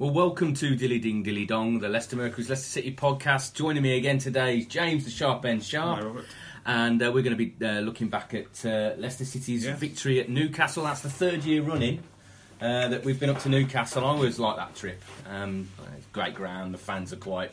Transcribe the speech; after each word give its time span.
Well, 0.00 0.12
welcome 0.12 0.54
to 0.54 0.74
Dilly 0.76 0.98
Ding 0.98 1.22
Dilly 1.22 1.44
Dong, 1.44 1.78
the 1.78 1.88
Leicester 1.90 2.16
Mercury's 2.16 2.48
Leicester 2.48 2.70
City 2.70 2.96
podcast. 2.96 3.52
Joining 3.52 3.82
me 3.82 3.98
again 3.98 4.16
today 4.16 4.56
is 4.56 4.66
James 4.66 5.04
the 5.04 5.10
Sharp 5.10 5.44
End 5.44 5.62
Sharp. 5.62 5.98
Hi, 5.98 6.06
Robert. 6.06 6.24
And 6.64 7.02
uh, 7.02 7.12
we're 7.12 7.22
going 7.22 7.36
to 7.36 7.44
be 7.44 7.54
uh, 7.62 7.80
looking 7.80 8.08
back 8.08 8.32
at 8.32 8.64
uh, 8.64 8.94
Leicester 8.96 9.26
City's 9.26 9.66
Yes. 9.66 9.78
victory 9.78 10.18
at 10.18 10.30
Newcastle. 10.30 10.84
That's 10.84 11.02
the 11.02 11.10
third 11.10 11.44
year 11.44 11.60
running 11.60 12.02
uh, 12.62 12.88
that 12.88 13.04
we've 13.04 13.20
been 13.20 13.28
up 13.28 13.40
to 13.40 13.50
Newcastle. 13.50 14.02
I 14.02 14.08
always 14.08 14.38
like 14.38 14.56
that 14.56 14.74
trip. 14.74 15.02
Um, 15.28 15.68
great 16.14 16.34
ground, 16.34 16.72
the 16.72 16.78
fans 16.78 17.12
are 17.12 17.16
quite 17.16 17.50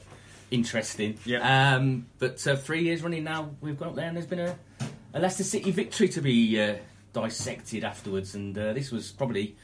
interesting. 0.50 1.18
Yeah. 1.26 1.76
Um, 1.76 2.06
but 2.18 2.48
uh, 2.48 2.56
three 2.56 2.84
years 2.84 3.04
running 3.04 3.26
now, 3.26 3.50
we've 3.60 3.78
gone 3.78 3.90
up 3.90 3.96
there 3.96 4.08
and 4.08 4.16
there's 4.16 4.26
been 4.26 4.40
a, 4.40 4.56
a 5.14 5.20
Leicester 5.20 5.44
City 5.44 5.72
victory 5.72 6.08
to 6.08 6.22
be 6.22 6.62
uh, 6.62 6.78
dissected 7.12 7.84
afterwards. 7.84 8.36
And 8.36 8.58
uh, 8.58 8.72
this 8.72 8.90
was 8.90 9.12
probably 9.12 9.58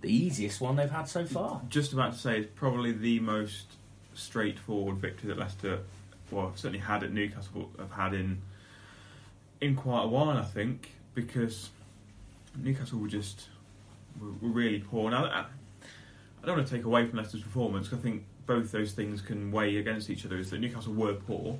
the 0.00 0.12
easiest 0.12 0.60
one 0.60 0.76
they've 0.76 0.90
had 0.90 1.08
so 1.08 1.24
far. 1.24 1.62
Just 1.68 1.92
about 1.92 2.12
to 2.12 2.18
say, 2.18 2.40
it's 2.40 2.50
probably 2.54 2.92
the 2.92 3.20
most 3.20 3.66
straightforward 4.14 4.96
victory 4.96 5.28
that 5.28 5.38
Leicester, 5.38 5.80
well, 6.30 6.52
certainly 6.54 6.78
had 6.78 7.02
at 7.02 7.12
Newcastle, 7.12 7.70
have 7.78 7.92
had 7.92 8.14
in 8.14 8.40
in 9.60 9.74
quite 9.74 10.04
a 10.04 10.08
while, 10.08 10.36
I 10.36 10.44
think, 10.44 10.92
because 11.14 11.70
Newcastle 12.56 12.98
were 12.98 13.08
just 13.08 13.48
were, 14.20 14.32
were 14.40 14.54
really 14.54 14.78
poor. 14.78 15.10
Now, 15.10 15.24
I, 15.26 15.44
don't 16.44 16.56
want 16.56 16.68
to 16.68 16.74
take 16.76 16.84
away 16.84 17.06
from 17.06 17.18
Leicester's 17.18 17.42
performance. 17.42 17.92
I 17.92 17.96
think 17.96 18.24
both 18.46 18.70
those 18.70 18.92
things 18.92 19.20
can 19.20 19.50
weigh 19.50 19.78
against 19.78 20.10
each 20.10 20.24
other. 20.24 20.36
Is 20.38 20.50
that 20.50 20.60
Newcastle 20.60 20.92
were 20.92 21.14
poor, 21.14 21.58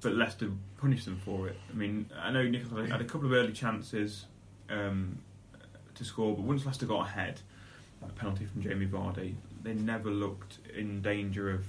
but 0.00 0.12
Leicester 0.12 0.50
punished 0.78 1.06
them 1.06 1.20
for 1.24 1.48
it. 1.48 1.56
I 1.70 1.74
mean, 1.74 2.10
I 2.16 2.30
know 2.30 2.44
Newcastle 2.44 2.84
had 2.84 3.00
a 3.00 3.04
couple 3.04 3.26
of 3.26 3.32
early 3.32 3.52
chances 3.52 4.26
um, 4.70 5.18
to 5.96 6.04
score, 6.04 6.34
but 6.34 6.42
once 6.44 6.64
Leicester 6.64 6.86
got 6.86 7.06
ahead, 7.06 7.40
a 8.02 8.12
penalty 8.12 8.44
from 8.44 8.62
Jamie 8.62 8.86
Vardy, 8.86 9.34
they 9.62 9.74
never 9.74 10.10
looked 10.10 10.58
in 10.76 11.02
danger 11.02 11.50
of 11.50 11.64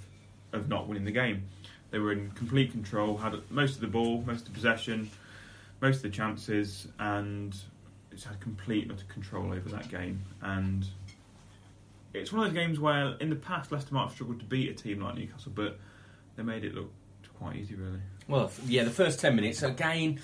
of 0.53 0.69
not 0.69 0.87
winning 0.87 1.05
the 1.05 1.11
game. 1.11 1.43
They 1.91 1.99
were 1.99 2.11
in 2.11 2.31
complete 2.31 2.71
control, 2.71 3.17
had 3.17 3.33
most 3.49 3.75
of 3.75 3.81
the 3.81 3.87
ball, 3.87 4.23
most 4.25 4.41
of 4.41 4.45
the 4.47 4.51
possession, 4.51 5.09
most 5.81 5.97
of 5.97 6.01
the 6.03 6.09
chances, 6.09 6.87
and 6.99 7.55
it's 8.11 8.23
had 8.23 8.39
complete 8.39 8.91
control 9.07 9.53
over 9.53 9.69
that 9.69 9.89
game. 9.89 10.21
And 10.41 10.85
it's 12.13 12.31
one 12.31 12.45
of 12.45 12.53
those 12.53 12.61
games 12.61 12.79
where, 12.79 13.15
in 13.19 13.29
the 13.29 13.35
past, 13.35 13.71
Leicester 13.71 13.93
might 13.93 14.03
have 14.03 14.11
struggled 14.11 14.39
to 14.39 14.45
beat 14.45 14.69
a 14.69 14.73
team 14.73 15.01
like 15.01 15.15
Newcastle, 15.15 15.51
but 15.55 15.79
they 16.35 16.43
made 16.43 16.63
it 16.63 16.73
look 16.75 16.91
quite 17.37 17.55
easy, 17.55 17.75
really. 17.75 17.99
Well, 18.27 18.51
yeah, 18.65 18.83
the 18.83 18.89
first 18.89 19.19
ten 19.19 19.35
minutes 19.35 19.63
again, 19.63 20.19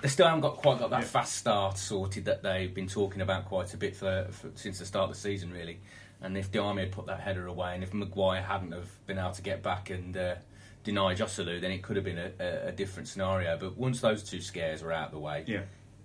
they 0.00 0.08
still 0.08 0.26
haven't 0.26 0.40
got 0.40 0.56
quite 0.56 0.78
got 0.78 0.90
that 0.90 1.02
Yeah. 1.02 1.06
fast 1.06 1.36
start 1.36 1.76
sorted 1.76 2.24
that 2.24 2.42
they've 2.42 2.72
been 2.72 2.88
talking 2.88 3.20
about 3.20 3.44
quite 3.44 3.72
a 3.74 3.76
bit 3.76 3.94
for, 3.94 4.26
for 4.30 4.50
since 4.54 4.78
the 4.78 4.86
start 4.86 5.10
of 5.10 5.14
the 5.16 5.20
season, 5.20 5.52
really. 5.52 5.80
And 6.22 6.36
if 6.38 6.50
the 6.50 6.60
army 6.60 6.82
had 6.82 6.92
put 6.92 7.06
that 7.06 7.20
header 7.20 7.46
away, 7.46 7.74
and 7.74 7.82
if 7.82 7.92
Maguire 7.92 8.42
hadn't 8.42 8.72
have 8.72 8.88
been 9.06 9.18
able 9.18 9.32
to 9.32 9.42
get 9.42 9.62
back 9.62 9.90
and 9.90 10.16
uh, 10.16 10.36
deny 10.82 11.14
Joselu, 11.14 11.60
then 11.60 11.72
it 11.72 11.82
could 11.82 11.96
have 11.96 12.04
been 12.04 12.18
a, 12.18 12.30
a, 12.40 12.68
a 12.68 12.72
different 12.72 13.08
scenario. 13.08 13.56
But 13.58 13.76
once 13.76 14.00
those 14.00 14.22
two 14.22 14.40
scares 14.40 14.82
were 14.82 14.92
out 14.92 15.06
of 15.06 15.12
the 15.12 15.18
way, 15.18 15.44
Yeah. 15.46 15.62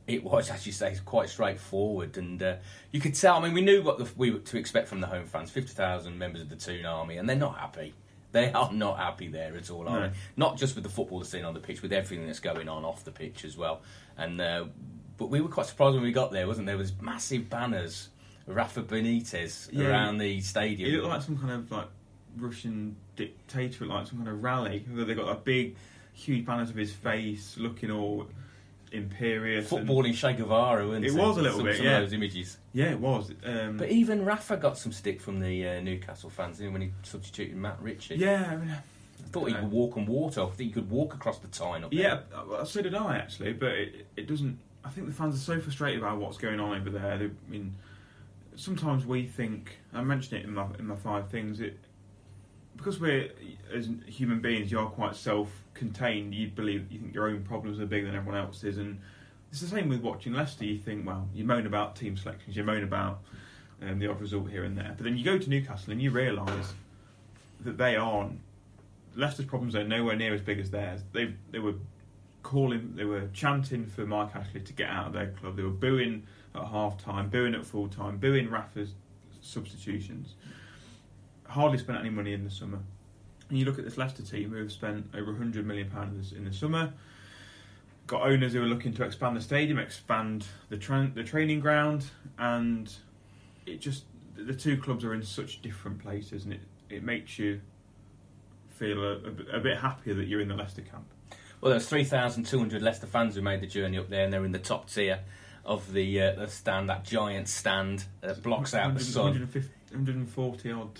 it 0.08 0.24
was, 0.24 0.50
as 0.50 0.66
you 0.66 0.74
say, 0.74 0.98
quite 1.06 1.30
straightforward, 1.30 2.18
and 2.18 2.42
uh, 2.44 2.56
you 2.92 3.00
could 3.00 3.14
tell. 3.16 3.38
I 3.38 3.42
mean, 3.44 3.54
we 3.54 3.62
knew 3.62 3.84
what 3.84 4.00
the, 4.00 4.10
we 4.18 4.32
were 4.32 4.40
to 4.40 4.58
expect 4.58 4.88
from 4.90 5.00
the 5.00 5.08
home 5.08 5.26
fans: 5.28 5.50
fifty 5.52 5.72
thousand 5.74 6.18
members 6.20 6.42
of 6.42 6.50
the 6.50 6.56
Toon 6.58 6.86
Army, 6.86 7.18
and 7.18 7.30
they're 7.30 7.36
not 7.38 7.58
happy. 7.58 7.94
They 8.34 8.52
are 8.52 8.72
not 8.74 8.98
happy 8.98 9.30
there 9.30 9.56
at 9.56 9.70
all, 9.72 9.88
are 9.88 10.00
No. 10.00 10.08
they? 10.10 10.14
Not 10.36 10.58
just 10.58 10.76
with 10.76 10.84
the 10.84 10.90
football 10.90 11.20
that's 11.20 11.34
on 11.34 11.54
the 11.54 11.60
pitch, 11.60 11.82
with 11.82 11.94
everything 11.94 12.28
that's 12.28 12.40
going 12.42 12.68
on 12.68 12.84
off 12.86 13.04
the 13.06 13.12
pitch 13.12 13.46
as 13.46 13.56
well. 13.58 13.82
And 14.18 14.40
uh, 14.42 14.66
but 15.18 15.30
we 15.30 15.42
were 15.42 15.50
quite 15.50 15.66
surprised 15.66 15.96
when 15.96 16.04
we 16.04 16.12
got 16.12 16.32
there, 16.32 16.46
wasn't 16.46 16.68
there? 16.68 16.76
There 16.76 16.84
was 16.84 16.94
massive 17.02 17.50
banners, 17.50 18.10
Rafa 18.46 18.84
Benitez 18.84 19.70
Yeah. 19.72 19.88
around 19.88 20.18
the 20.20 20.42
stadium. 20.42 20.90
It 20.90 20.98
looked 20.98 21.08
like 21.10 21.22
some 21.22 21.38
kind 21.38 21.52
of 21.54 21.72
like 21.72 21.88
Russian 22.36 22.96
dictator, 23.16 23.86
like 23.86 24.08
some 24.08 24.18
kind 24.18 24.30
of 24.30 24.44
rally. 24.44 24.86
Where 24.92 25.06
they 25.06 25.16
got 25.16 25.30
a 25.30 25.36
big, 25.36 25.76
huge 26.14 26.46
banners 26.46 26.70
of 26.70 26.76
his 26.76 26.94
face, 26.94 27.56
looking 27.58 27.90
all 27.92 28.28
imperious. 28.92 29.70
Footballing 29.70 30.14
Che 30.16 30.34
Guevara, 30.34 30.86
wasn't 30.86 31.06
It 31.06 31.14
was 31.14 31.38
a 31.38 31.42
little 31.42 31.58
some, 31.58 31.66
bit, 31.66 31.78
some 31.78 31.86
yeah. 31.86 31.98
of 31.98 32.04
those 32.04 32.14
images. 32.14 32.58
Yeah, 32.74 32.92
it 32.92 33.00
was. 33.00 33.32
Um, 33.46 33.78
But 33.78 33.90
even 33.90 34.26
Rafa 34.26 34.58
got 34.58 34.78
some 34.78 34.92
stick 34.92 35.22
from 35.22 35.40
the 35.40 35.68
uh, 35.68 35.82
Newcastle 35.82 36.30
fans 36.30 36.60
when 36.60 36.82
he 36.82 36.92
substituted 37.04 37.56
Matt 37.56 37.82
Ritchie. 37.82 38.16
yeah, 38.16 38.50
I 38.52 38.56
mean, 38.58 38.70
I 38.72 39.30
thought 39.30 39.48
he 39.50 39.54
could 39.54 39.72
walk 39.72 39.98
on 39.98 40.06
water. 40.06 40.42
I 40.42 40.46
think 40.48 40.58
he 40.60 40.72
could 40.72 40.90
walk 40.90 41.14
across 41.14 41.40
the 41.40 41.48
Tyne 41.48 41.84
up 41.84 41.92
there. 41.92 42.24
yeah. 42.32 42.64
So 42.64 42.82
did 42.82 42.96
I 42.96 43.18
actually, 43.18 43.54
but 43.54 43.72
it, 43.72 44.08
it 44.16 44.28
doesn't. 44.28 44.60
I 44.86 44.90
think 44.90 45.08
the 45.08 45.14
fans 45.14 45.36
are 45.36 45.40
so 45.40 45.60
frustrated 45.60 46.00
about 46.00 46.18
what's 46.20 46.38
going 46.38 46.60
on 46.60 46.80
over 46.80 46.90
there. 46.90 47.18
They, 47.18 47.26
I 47.26 47.50
mean, 47.50 47.76
sometimes 48.56 49.06
we 49.06 49.26
think. 49.26 49.78
I 49.94 50.02
mentioned 50.04 50.40
it 50.42 50.46
in 50.46 50.54
my 50.54 50.68
in 50.80 50.88
my 50.88 50.96
five 50.96 51.30
things. 51.30 51.60
It 51.60 51.78
because 52.78 53.00
we're 53.00 53.30
as 53.74 53.90
human 54.06 54.40
beings, 54.40 54.72
you 54.72 54.80
are 54.80 54.90
quite 54.90 55.16
self-contained. 55.16 56.34
You 56.34 56.48
believe 56.50 56.92
you 56.92 57.00
think 57.00 57.14
your 57.14 57.28
own 57.28 57.44
problems 57.44 57.80
are 57.80 57.86
bigger 57.86 58.08
than 58.08 58.16
everyone 58.16 58.40
else's, 58.40 58.78
and 58.78 59.00
it's 59.52 59.62
the 59.62 59.68
same 59.68 59.90
with 59.90 60.02
watching 60.02 60.34
Leicester. 60.34 60.66
You 60.66 60.78
think, 60.78 61.06
well, 61.06 61.28
you 61.34 61.44
moan 61.44 61.66
about 61.66 61.96
team 61.96 62.16
selections, 62.16 62.56
you 62.56 62.64
moan 62.64 62.84
about 62.84 63.20
um, 63.82 64.00
the 64.00 64.08
odd 64.08 64.22
result 64.22 64.50
here 64.50 64.64
and 64.64 64.78
there, 64.78 64.94
but 64.96 65.04
then 65.04 65.18
you 65.18 65.26
go 65.26 65.38
to 65.38 65.50
Newcastle 65.50 65.92
and 65.92 66.02
you 66.02 66.12
realise 66.12 66.74
that 67.62 67.78
they 67.78 67.96
aren't. 67.96 68.40
Leicester's 69.16 69.48
problems 69.48 69.76
are 69.76 69.84
nowhere 69.84 70.16
near 70.16 70.34
as 70.34 70.42
big 70.42 70.60
as 70.60 70.70
theirs. 70.70 71.02
They 71.12 71.34
they 71.52 71.60
were 71.60 71.74
calling, 72.44 72.94
they 72.96 73.04
were 73.04 73.28
chanting 73.34 73.86
for 73.86 74.06
Mike 74.06 74.36
Ashley 74.36 74.62
to 74.62 74.74
get 74.74 74.90
out 74.90 75.08
of 75.08 75.14
their 75.14 75.28
club. 75.32 75.58
They 75.58 75.64
were 75.64 75.70
booing 75.70 76.28
at 76.56 76.64
half 76.64 76.98
time, 76.98 77.30
booing 77.30 77.56
at 77.56 77.66
full 77.66 77.88
time, 77.88 78.18
booing 78.18 78.50
Rafa's 78.50 78.94
substitutions. 79.42 80.36
Hardly 81.48 81.78
spent 81.78 82.00
any 82.00 82.10
money 82.10 82.34
in 82.34 82.44
the 82.44 82.50
summer. 82.52 82.80
And 83.50 83.58
you 83.58 83.66
look 83.66 83.80
at 83.80 83.86
this 83.86 83.98
Leicester 83.98 84.24
team 84.24 84.50
who 84.52 84.58
have 84.58 84.72
spent 84.72 85.06
over 85.16 85.34
£100 85.34 85.64
million 85.64 85.90
pounds 85.90 86.34
in 86.34 86.44
the 86.46 86.52
summer, 86.54 86.92
got 88.06 88.22
owners 88.24 88.54
who 88.54 88.62
are 88.62 88.66
looking 88.68 88.94
to 88.96 89.04
expand 89.04 89.38
the 89.38 89.42
stadium, 89.42 89.80
expand 89.80 90.46
the, 90.70 90.78
tra- 90.78 91.12
the 91.14 91.24
training 91.24 91.60
ground, 91.62 92.06
and 92.38 92.94
it 93.66 93.80
just, 93.80 94.04
the 94.36 94.54
two 94.54 94.78
clubs 94.78 95.06
are 95.06 95.14
in 95.14 95.24
such 95.24 95.62
different 95.62 96.00
places 96.00 96.44
and 96.44 96.54
it, 96.54 96.60
it 96.90 97.04
makes 97.04 97.40
you 97.40 97.62
feel 98.70 99.02
a, 99.04 99.12
a, 99.14 99.32
bit- 99.32 99.48
a 99.54 99.60
bit 99.60 99.78
happier 99.78 100.14
that 100.14 100.28
you're 100.28 100.42
in 100.42 100.48
the 100.50 100.56
Leicester 100.56 100.82
camp. 100.82 101.06
Well, 101.62 101.72
there's 101.72 101.88
3,200 101.88 102.82
Leicester 102.82 103.08
fans 103.08 103.36
who 103.36 103.42
made 103.42 103.62
the 103.62 103.68
journey 103.68 103.98
up 103.98 104.10
there, 104.10 104.24
and 104.26 104.32
they're 104.32 104.46
in 104.46 104.52
the 104.52 104.60
top 104.60 104.90
tier 104.90 105.22
of 105.66 105.92
the 105.92 106.22
uh, 106.22 106.34
the 106.36 106.48
stand, 106.48 106.88
that 106.90 107.04
giant 107.04 107.50
stand 107.50 108.06
that 108.22 108.44
blocks 108.44 108.74
out 108.76 108.94
the 108.94 109.00
sun. 109.04 109.34
140 109.90 110.72
odd, 110.72 111.00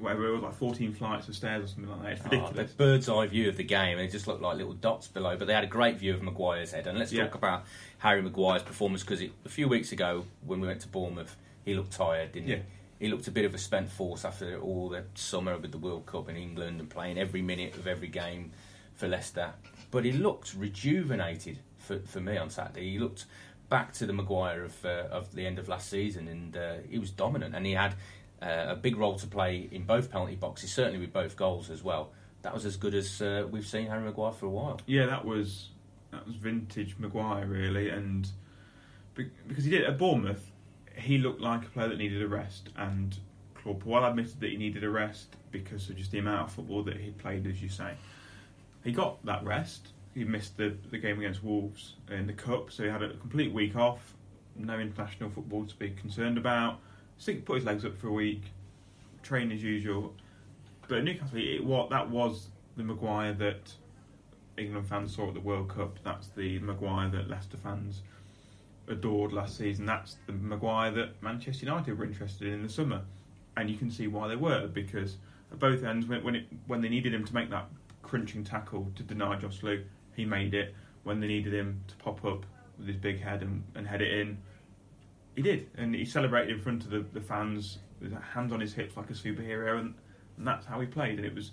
whatever 0.00 0.26
it 0.28 0.32
was, 0.32 0.42
like 0.42 0.54
14 0.54 0.92
flights 0.92 1.28
of 1.28 1.36
stairs 1.36 1.64
or 1.64 1.66
something 1.68 1.90
like 1.90 2.02
that. 2.20 2.32
It's 2.32 2.44
Oh, 2.44 2.52
the 2.52 2.64
bird's 2.64 3.08
eye 3.08 3.26
view 3.26 3.48
of 3.48 3.56
the 3.56 3.64
game, 3.64 3.98
and 3.98 4.06
it 4.06 4.10
just 4.10 4.26
looked 4.26 4.42
like 4.42 4.56
little 4.56 4.72
dots 4.72 5.08
below. 5.08 5.36
But 5.36 5.46
they 5.46 5.54
had 5.54 5.64
a 5.64 5.68
great 5.68 5.96
view 5.98 6.14
of 6.14 6.22
Maguire's 6.22 6.72
head. 6.72 6.86
And 6.86 6.98
let's 6.98 7.12
Yeah. 7.12 7.24
talk 7.24 7.34
about 7.34 7.64
Harry 7.98 8.22
Maguire's 8.22 8.62
performance 8.62 9.02
because 9.02 9.22
a 9.22 9.48
few 9.48 9.68
weeks 9.68 9.92
ago 9.92 10.24
when 10.44 10.60
we 10.60 10.66
went 10.68 10.80
to 10.82 10.88
Bournemouth, 10.88 11.36
he 11.64 11.74
looked 11.74 11.92
tired, 11.92 12.32
didn't 12.32 12.48
Yeah. 12.48 12.56
he? 12.98 13.06
He 13.06 13.08
looked 13.08 13.26
a 13.28 13.30
bit 13.30 13.44
of 13.46 13.54
a 13.54 13.58
spent 13.58 13.90
force 13.90 14.24
after 14.26 14.58
all 14.60 14.88
the 14.90 15.04
summer 15.14 15.56
with 15.56 15.72
the 15.72 15.78
World 15.78 16.04
Cup 16.06 16.28
in 16.28 16.36
England 16.36 16.80
and 16.80 16.90
playing 16.90 17.16
every 17.18 17.40
minute 17.42 17.74
of 17.76 17.86
every 17.86 18.08
game 18.08 18.52
for 18.94 19.08
Leicester. 19.08 19.54
But 19.90 20.04
he 20.04 20.12
looked 20.12 20.54
rejuvenated 20.54 21.58
for, 21.78 22.00
for 22.00 22.20
me 22.20 22.36
on 22.36 22.50
Saturday. 22.50 22.90
He 22.90 22.98
looked 22.98 23.24
back 23.70 23.92
to 23.94 24.04
the 24.06 24.12
Maguire 24.12 24.64
of 24.64 24.84
uh, 24.84 25.06
of 25.10 25.32
the 25.34 25.46
end 25.46 25.58
of 25.58 25.68
last 25.68 25.88
season, 25.88 26.28
and 26.28 26.56
uh, 26.56 26.74
he 26.90 26.98
was 26.98 27.10
dominant. 27.10 27.54
And 27.54 27.64
he 27.64 27.72
had 27.72 27.94
uh, 28.42 28.66
a 28.68 28.76
big 28.76 28.96
role 28.96 29.16
to 29.18 29.26
play 29.26 29.68
in 29.70 29.84
both 29.84 30.10
penalty 30.10 30.36
boxes, 30.36 30.72
certainly 30.72 30.98
with 30.98 31.12
both 31.12 31.36
goals 31.36 31.70
as 31.70 31.82
well. 31.82 32.12
That 32.42 32.54
was 32.54 32.64
as 32.64 32.76
good 32.76 32.94
as 32.94 33.20
uh, 33.20 33.46
we've 33.50 33.66
seen 33.66 33.86
Harry 33.86 34.02
Maguire 34.02 34.32
for 34.32 34.46
a 34.46 34.50
while. 34.50 34.80
Yeah, 34.86 35.06
that 35.06 35.24
was 35.24 35.68
that 36.10 36.26
was 36.26 36.36
vintage 36.36 36.96
Maguire 36.98 37.46
really, 37.46 37.90
and 37.90 38.28
because 39.14 39.64
he 39.64 39.70
did 39.70 39.84
at 39.84 39.98
Bournemouth, 39.98 40.50
he 40.96 41.18
looked 41.18 41.40
like 41.40 41.64
a 41.64 41.68
player 41.68 41.88
that 41.88 41.98
needed 41.98 42.22
a 42.22 42.28
rest, 42.28 42.70
and 42.76 43.18
Claude 43.54 43.80
Puel 43.80 44.08
admitted 44.08 44.40
that 44.40 44.50
he 44.50 44.56
needed 44.56 44.84
a 44.84 44.90
rest 44.90 45.36
because 45.50 45.88
of 45.90 45.96
just 45.96 46.10
the 46.10 46.18
amount 46.18 46.48
of 46.48 46.52
football 46.52 46.82
that 46.84 46.96
he'd 46.96 47.18
played, 47.18 47.46
as 47.46 47.62
you 47.62 47.68
say. 47.68 47.94
He 48.84 48.92
got 48.92 49.24
that 49.26 49.44
rest. 49.44 49.88
He 50.14 50.24
missed 50.24 50.56
the, 50.56 50.74
the 50.90 50.98
game 50.98 51.18
against 51.18 51.44
Wolves 51.44 51.96
in 52.10 52.26
the 52.26 52.32
cup, 52.32 52.70
so 52.70 52.84
he 52.84 52.88
had 52.88 53.02
a 53.02 53.14
complete 53.14 53.52
week 53.52 53.76
off. 53.76 54.14
No 54.56 54.78
international 54.78 55.30
football 55.30 55.64
to 55.66 55.76
be 55.76 55.90
concerned 55.90 56.38
about. 56.38 56.80
Put 57.26 57.56
his 57.56 57.64
legs 57.64 57.84
up 57.84 57.96
for 57.96 58.08
a 58.08 58.12
week, 58.12 58.42
train 59.22 59.52
as 59.52 59.62
usual. 59.62 60.14
But 60.88 61.04
Newcastle, 61.04 61.38
it, 61.38 61.64
what 61.64 61.90
that 61.90 62.10
was 62.10 62.48
the 62.76 62.82
Maguire 62.82 63.32
that 63.34 63.72
England 64.56 64.88
fans 64.88 65.14
saw 65.14 65.28
at 65.28 65.34
the 65.34 65.40
World 65.40 65.68
Cup. 65.68 65.98
That's 66.04 66.28
the 66.28 66.58
Maguire 66.58 67.08
that 67.10 67.28
Leicester 67.28 67.56
fans 67.56 68.02
adored 68.88 69.32
last 69.32 69.56
season. 69.56 69.86
That's 69.86 70.16
the 70.26 70.32
Maguire 70.32 70.90
that 70.92 71.22
Manchester 71.22 71.66
United 71.66 71.98
were 71.98 72.04
interested 72.04 72.48
in 72.48 72.54
in 72.54 72.62
the 72.62 72.68
summer, 72.68 73.02
and 73.56 73.70
you 73.70 73.76
can 73.76 73.90
see 73.90 74.06
why 74.06 74.28
they 74.28 74.36
were 74.36 74.66
because 74.66 75.16
at 75.52 75.58
both 75.58 75.84
ends, 75.84 76.06
when 76.06 76.22
when, 76.24 76.36
it, 76.36 76.46
when 76.66 76.80
they 76.80 76.88
needed 76.88 77.14
him 77.14 77.24
to 77.24 77.34
make 77.34 77.50
that 77.50 77.68
crunching 78.02 78.44
tackle 78.44 78.90
to 78.96 79.02
deny 79.02 79.36
Joselu, 79.36 79.84
he 80.16 80.24
made 80.24 80.54
it. 80.54 80.74
When 81.02 81.20
they 81.20 81.28
needed 81.28 81.54
him 81.54 81.82
to 81.88 81.96
pop 81.96 82.24
up 82.26 82.44
with 82.76 82.86
his 82.86 82.96
big 82.96 83.22
head 83.22 83.40
and, 83.40 83.64
and 83.74 83.86
head 83.86 84.02
it 84.02 84.12
in, 84.12 84.36
he 85.36 85.42
did, 85.42 85.68
and 85.76 85.94
he 85.94 86.04
celebrated 86.04 86.56
in 86.56 86.60
front 86.60 86.84
of 86.84 86.90
the, 86.90 87.04
the 87.12 87.20
fans 87.20 87.78
with 88.00 88.12
hands 88.12 88.52
on 88.52 88.60
his 88.60 88.72
hips 88.72 88.96
like 88.96 89.10
a 89.10 89.14
superhero, 89.14 89.78
and, 89.78 89.94
and 90.36 90.46
that's 90.46 90.66
how 90.66 90.80
he 90.80 90.86
played. 90.86 91.18
And 91.18 91.26
it 91.26 91.34
was 91.34 91.50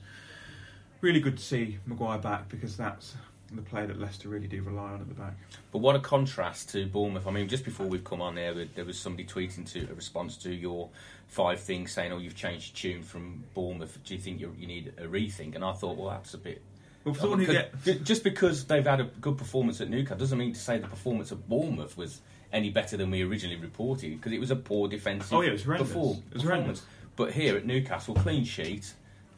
really 1.02 1.20
good 1.20 1.38
to 1.38 1.44
see 1.44 1.78
Maguire 1.86 2.18
back 2.18 2.50
because 2.50 2.78
that's 2.78 3.16
the 3.52 3.62
player 3.62 3.88
that 3.88 4.00
Leicester 4.00 4.30
really 4.30 4.48
do 4.48 4.62
rely 4.62 4.92
on 4.92 5.02
at 5.02 5.08
the 5.08 5.14
back. 5.14 5.36
But 5.72 5.80
what 5.80 5.96
a 5.96 6.00
contrast 6.00 6.70
to 6.72 6.86
Bournemouth. 6.86 7.28
I 7.28 7.32
mean, 7.32 7.48
just 7.48 7.64
before 7.64 7.88
we've 7.88 8.04
come 8.04 8.22
on 8.22 8.36
there, 8.36 8.54
there 8.76 8.86
was 8.86 9.00
somebody 9.00 9.26
tweeting 9.26 9.70
to 9.74 9.90
a 9.92 9.94
response 9.94 10.38
to 10.38 10.54
your 10.54 10.90
five 11.28 11.60
things 11.60 11.92
saying, 11.92 12.12
"Oh, 12.12 12.18
you've 12.18 12.36
changed 12.36 12.74
the 12.74 12.80
tune 12.80 13.04
from 13.04 13.44
Bournemouth. 13.54 14.00
Do 14.04 14.16
you 14.16 14.20
think 14.20 14.42
you 14.42 14.68
need 14.68 14.94
a 14.98 15.04
rethink?" 15.04 15.56
And 15.56 15.64
I 15.64 15.74
thought, 15.74 15.98
well, 15.98 16.10
that's 16.10 16.34
a 16.34 16.38
bit. 16.38 16.62
Well, 17.04 17.38
get... 17.38 18.04
just 18.04 18.24
because 18.24 18.66
they've 18.66 18.86
had 18.86 19.00
a 19.00 19.06
good 19.06 19.38
performance 19.38 19.80
at 19.80 19.90
Newcastle 19.90 20.18
doesn't 20.18 20.38
mean 20.38 20.54
to 20.54 20.60
say 20.60 20.78
the 20.78 20.88
performance 20.88 21.32
at 21.32 21.48
Bournemouth 21.48 21.98
was 21.98 22.20
any 22.54 22.70
better 22.70 22.98
than 22.98 23.12
we 23.12 23.24
originally 23.24 23.58
reported 23.58 24.12
because 24.12 24.32
it 24.32 24.40
was 24.40 24.52
a 24.52 24.56
poor 24.56 24.88
defensive 24.88 25.34
oh, 25.34 25.42
yeah, 25.42 25.50
it 25.50 25.54
was 25.54 25.64
perform- 25.64 26.24
it 26.30 26.34
was 26.34 26.44
performance. 26.44 26.84
But 27.16 27.34
here 27.34 27.58
at 27.58 27.66
Newcastle, 27.66 28.14
clean 28.16 28.44
sheet, 28.44 28.94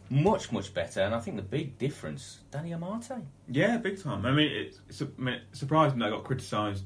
much 0.10 0.52
much 0.52 0.74
better. 0.74 1.02
And 1.02 1.16
I 1.16 1.20
think 1.20 1.38
the 1.38 1.44
big 1.44 1.78
difference, 1.78 2.40
Danny 2.52 2.72
Amartey. 2.72 3.24
Yeah, 3.48 3.78
big 3.78 4.02
time. 4.02 4.26
I 4.26 4.32
mean, 4.32 4.52
it's, 4.52 4.80
it's, 4.90 5.02
I 5.02 5.06
mean, 5.18 5.42
it's 5.50 5.60
surprising 5.60 6.00
that 6.00 6.08
I 6.08 6.10
got 6.10 6.24
criticised 6.24 6.84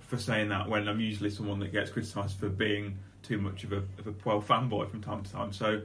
for 0.00 0.16
saying 0.18 0.48
that 0.50 0.68
when 0.68 0.88
I'm 0.88 1.00
usually 1.00 1.30
someone 1.30 1.58
that 1.60 1.72
gets 1.72 1.90
criticised 1.90 2.38
for 2.38 2.48
being 2.48 2.98
too 3.22 3.38
much 3.38 3.64
of 3.64 3.72
a 3.72 3.82
of 3.98 4.06
a 4.06 4.12
Puel 4.12 4.42
fanboy 4.42 4.90
from 4.90 5.02
time 5.02 5.22
to 5.22 5.32
time. 5.32 5.52
So 5.52 5.82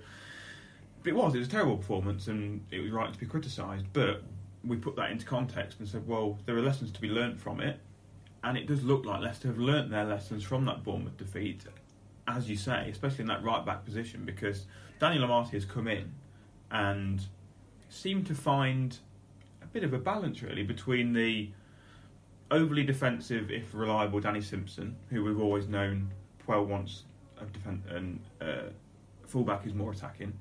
it 1.03 1.15
was 1.15 1.35
it 1.35 1.39
was 1.39 1.47
a 1.47 1.51
terrible 1.51 1.77
performance, 1.77 2.27
and 2.27 2.63
it 2.71 2.79
was 2.79 2.91
right 2.91 3.11
to 3.11 3.19
be 3.19 3.25
criticised. 3.25 3.85
But 3.93 4.23
we 4.63 4.77
put 4.77 4.95
that 4.95 5.11
into 5.11 5.25
context 5.25 5.79
and 5.79 5.87
said, 5.87 6.07
well, 6.07 6.37
there 6.45 6.55
are 6.55 6.61
lessons 6.61 6.91
to 6.91 7.01
be 7.01 7.07
learnt 7.07 7.39
from 7.39 7.59
it, 7.59 7.79
and 8.43 8.57
it 8.57 8.67
does 8.67 8.83
look 8.83 9.05
like 9.05 9.21
Leicester 9.21 9.47
have 9.49 9.57
learnt 9.57 9.91
their 9.91 10.05
lessons 10.05 10.43
from 10.43 10.65
that 10.65 10.83
Bournemouth 10.83 11.17
defeat, 11.17 11.63
as 12.27 12.49
you 12.49 12.55
say, 12.55 12.89
especially 12.89 13.21
in 13.21 13.27
that 13.27 13.43
right 13.43 13.65
back 13.65 13.85
position 13.85 14.25
because 14.25 14.65
Daniel 14.99 15.27
Amartey 15.27 15.51
has 15.51 15.65
come 15.65 15.87
in 15.87 16.11
and 16.71 17.21
seemed 17.89 18.25
to 18.27 18.35
find 18.35 18.97
a 19.61 19.67
bit 19.67 19.83
of 19.83 19.93
a 19.93 19.99
balance 19.99 20.41
really 20.41 20.63
between 20.63 21.13
the 21.13 21.49
overly 22.49 22.83
defensive, 22.83 23.51
if 23.51 23.73
reliable, 23.73 24.19
Danny 24.19 24.41
Simpson, 24.41 24.95
who 25.09 25.23
we've 25.23 25.39
always 25.39 25.67
known 25.67 26.11
Puel 26.45 26.65
wants 26.65 27.03
a 27.39 27.45
defend 27.45 27.83
and 27.89 28.19
uh, 28.41 28.69
fullback 29.25 29.65
is 29.65 29.73
more 29.73 29.91
attacking. 29.91 30.33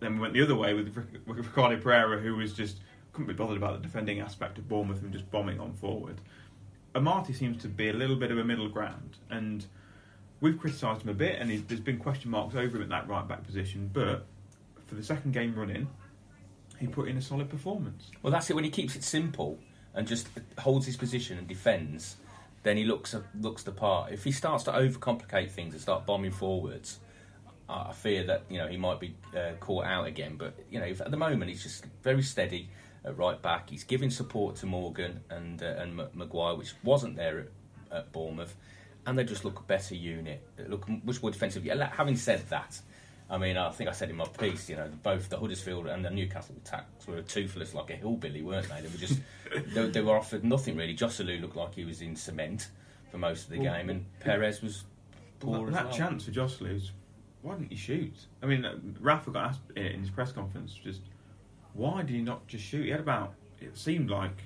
Then 0.00 0.16
we 0.16 0.20
went 0.20 0.34
the 0.34 0.42
other 0.42 0.56
way 0.56 0.74
with, 0.74 0.94
with 1.26 1.38
Ricardo 1.38 1.80
Pereira, 1.80 2.18
who 2.18 2.36
was 2.36 2.52
just 2.52 2.78
couldn't 3.12 3.28
be 3.28 3.34
bothered 3.34 3.56
about 3.56 3.80
the 3.80 3.86
defending 3.86 4.20
aspect 4.20 4.58
of 4.58 4.68
Bournemouth 4.68 5.02
and 5.02 5.12
just 5.12 5.30
bombing 5.30 5.60
on 5.60 5.74
forward. 5.74 6.20
Amartey 6.94 7.34
seems 7.34 7.62
to 7.62 7.68
be 7.68 7.88
a 7.88 7.92
little 7.92 8.16
bit 8.16 8.30
of 8.30 8.38
a 8.38 8.44
middle 8.44 8.68
ground, 8.68 9.16
and 9.30 9.64
we've 10.40 10.58
criticised 10.58 11.02
him 11.02 11.08
a 11.08 11.14
bit, 11.14 11.38
and 11.38 11.50
there's 11.68 11.80
been 11.80 11.98
question 11.98 12.30
marks 12.30 12.54
over 12.54 12.76
him 12.76 12.82
at 12.82 12.88
that 12.90 13.08
right 13.08 13.26
back 13.26 13.44
position. 13.44 13.90
But 13.92 14.26
for 14.86 14.94
the 14.94 15.02
second 15.02 15.32
game 15.32 15.54
running, 15.54 15.88
he 16.78 16.86
put 16.86 17.08
in 17.08 17.16
a 17.16 17.22
solid 17.22 17.48
performance. 17.48 18.10
Well, 18.22 18.32
that's 18.32 18.50
it. 18.50 18.54
When 18.54 18.64
he 18.64 18.70
keeps 18.70 18.94
it 18.96 19.04
simple 19.04 19.58
and 19.94 20.06
just 20.06 20.28
holds 20.58 20.84
his 20.84 20.96
position 20.96 21.38
and 21.38 21.48
defends, 21.48 22.16
then 22.62 22.76
he 22.76 22.84
looks 22.84 23.14
looks 23.40 23.62
the 23.62 23.72
part. 23.72 24.12
If 24.12 24.24
he 24.24 24.32
starts 24.32 24.64
to 24.64 24.72
overcomplicate 24.72 25.50
things 25.50 25.72
and 25.72 25.82
start 25.82 26.04
bombing 26.04 26.30
forwards, 26.30 26.98
I 27.68 27.92
fear 27.92 28.24
that 28.24 28.42
you 28.50 28.58
know 28.58 28.68
he 28.68 28.76
might 28.76 29.00
be 29.00 29.14
uh, 29.36 29.52
caught 29.60 29.86
out 29.86 30.06
again. 30.06 30.36
But 30.36 30.54
you 30.70 30.78
know, 30.78 30.86
at 30.86 31.10
the 31.10 31.16
moment 31.16 31.50
he's 31.50 31.62
just 31.62 31.86
very 32.02 32.22
steady 32.22 32.68
at 33.04 33.16
right 33.16 33.40
back. 33.40 33.70
He's 33.70 33.84
giving 33.84 34.10
support 34.10 34.56
to 34.56 34.66
Morgan 34.66 35.20
and 35.30 35.62
uh, 35.62 35.74
and 35.78 35.96
Maguire, 36.14 36.54
which 36.54 36.74
wasn't 36.82 37.16
there 37.16 37.40
at, 37.90 37.96
at, 37.96 38.12
Bournemouth, 38.12 38.56
and 39.06 39.18
they 39.18 39.24
just 39.24 39.44
look 39.44 39.60
a 39.60 39.62
better 39.62 39.94
unit. 39.94 40.46
They 40.56 40.64
look 40.66 40.88
much 40.88 41.22
more 41.22 41.30
defensive. 41.30 41.64
Having 41.64 42.16
said 42.16 42.48
that, 42.50 42.80
I 43.28 43.38
mean, 43.38 43.56
I 43.56 43.70
think 43.70 43.88
I 43.88 43.92
said 43.92 44.10
in 44.10 44.16
my 44.16 44.26
piece, 44.26 44.68
you 44.68 44.76
know, 44.76 44.90
both 45.02 45.28
the 45.28 45.38
Huddersfield 45.38 45.86
and 45.86 46.04
the 46.04 46.10
Newcastle 46.10 46.54
attacks 46.64 47.06
were 47.06 47.22
toothless 47.22 47.74
like 47.74 47.90
a 47.90 47.96
hillbilly, 47.96 48.42
weren't 48.42 48.68
they? 48.68 48.80
They 48.80 48.88
were 48.88 48.98
just, 48.98 49.20
they, 49.74 49.88
they, 49.88 50.00
were 50.00 50.16
offered 50.16 50.44
nothing 50.44 50.76
really. 50.76 50.94
Joselu 50.94 51.40
looked 51.40 51.56
like 51.56 51.74
he 51.74 51.84
was 51.84 52.02
in 52.02 52.14
cement 52.16 52.68
for 53.10 53.18
most 53.18 53.44
of 53.44 53.50
the 53.50 53.58
well, 53.58 53.74
game, 53.74 53.90
and 53.90 54.06
Perez 54.20 54.62
was 54.62 54.84
poor 55.40 55.52
well, 55.52 55.64
that, 55.66 55.72
that 55.72 55.84
well. 55.86 55.96
chance 55.96 56.24
for 56.24 56.30
Joselu 56.30 56.90
why 57.42 57.54
didn't 57.54 57.70
he 57.70 57.76
shoot? 57.76 58.14
I 58.42 58.46
mean, 58.46 58.96
Rafa 59.00 59.30
got 59.30 59.46
asked 59.46 59.60
in 59.76 60.00
his 60.00 60.10
press 60.10 60.32
conference, 60.32 60.72
just 60.72 61.00
why 61.74 62.02
did 62.02 62.10
he 62.10 62.22
not 62.22 62.46
just 62.46 62.64
shoot? 62.64 62.84
He 62.84 62.90
had 62.90 63.00
about, 63.00 63.34
it 63.60 63.76
seemed 63.76 64.10
like 64.10 64.42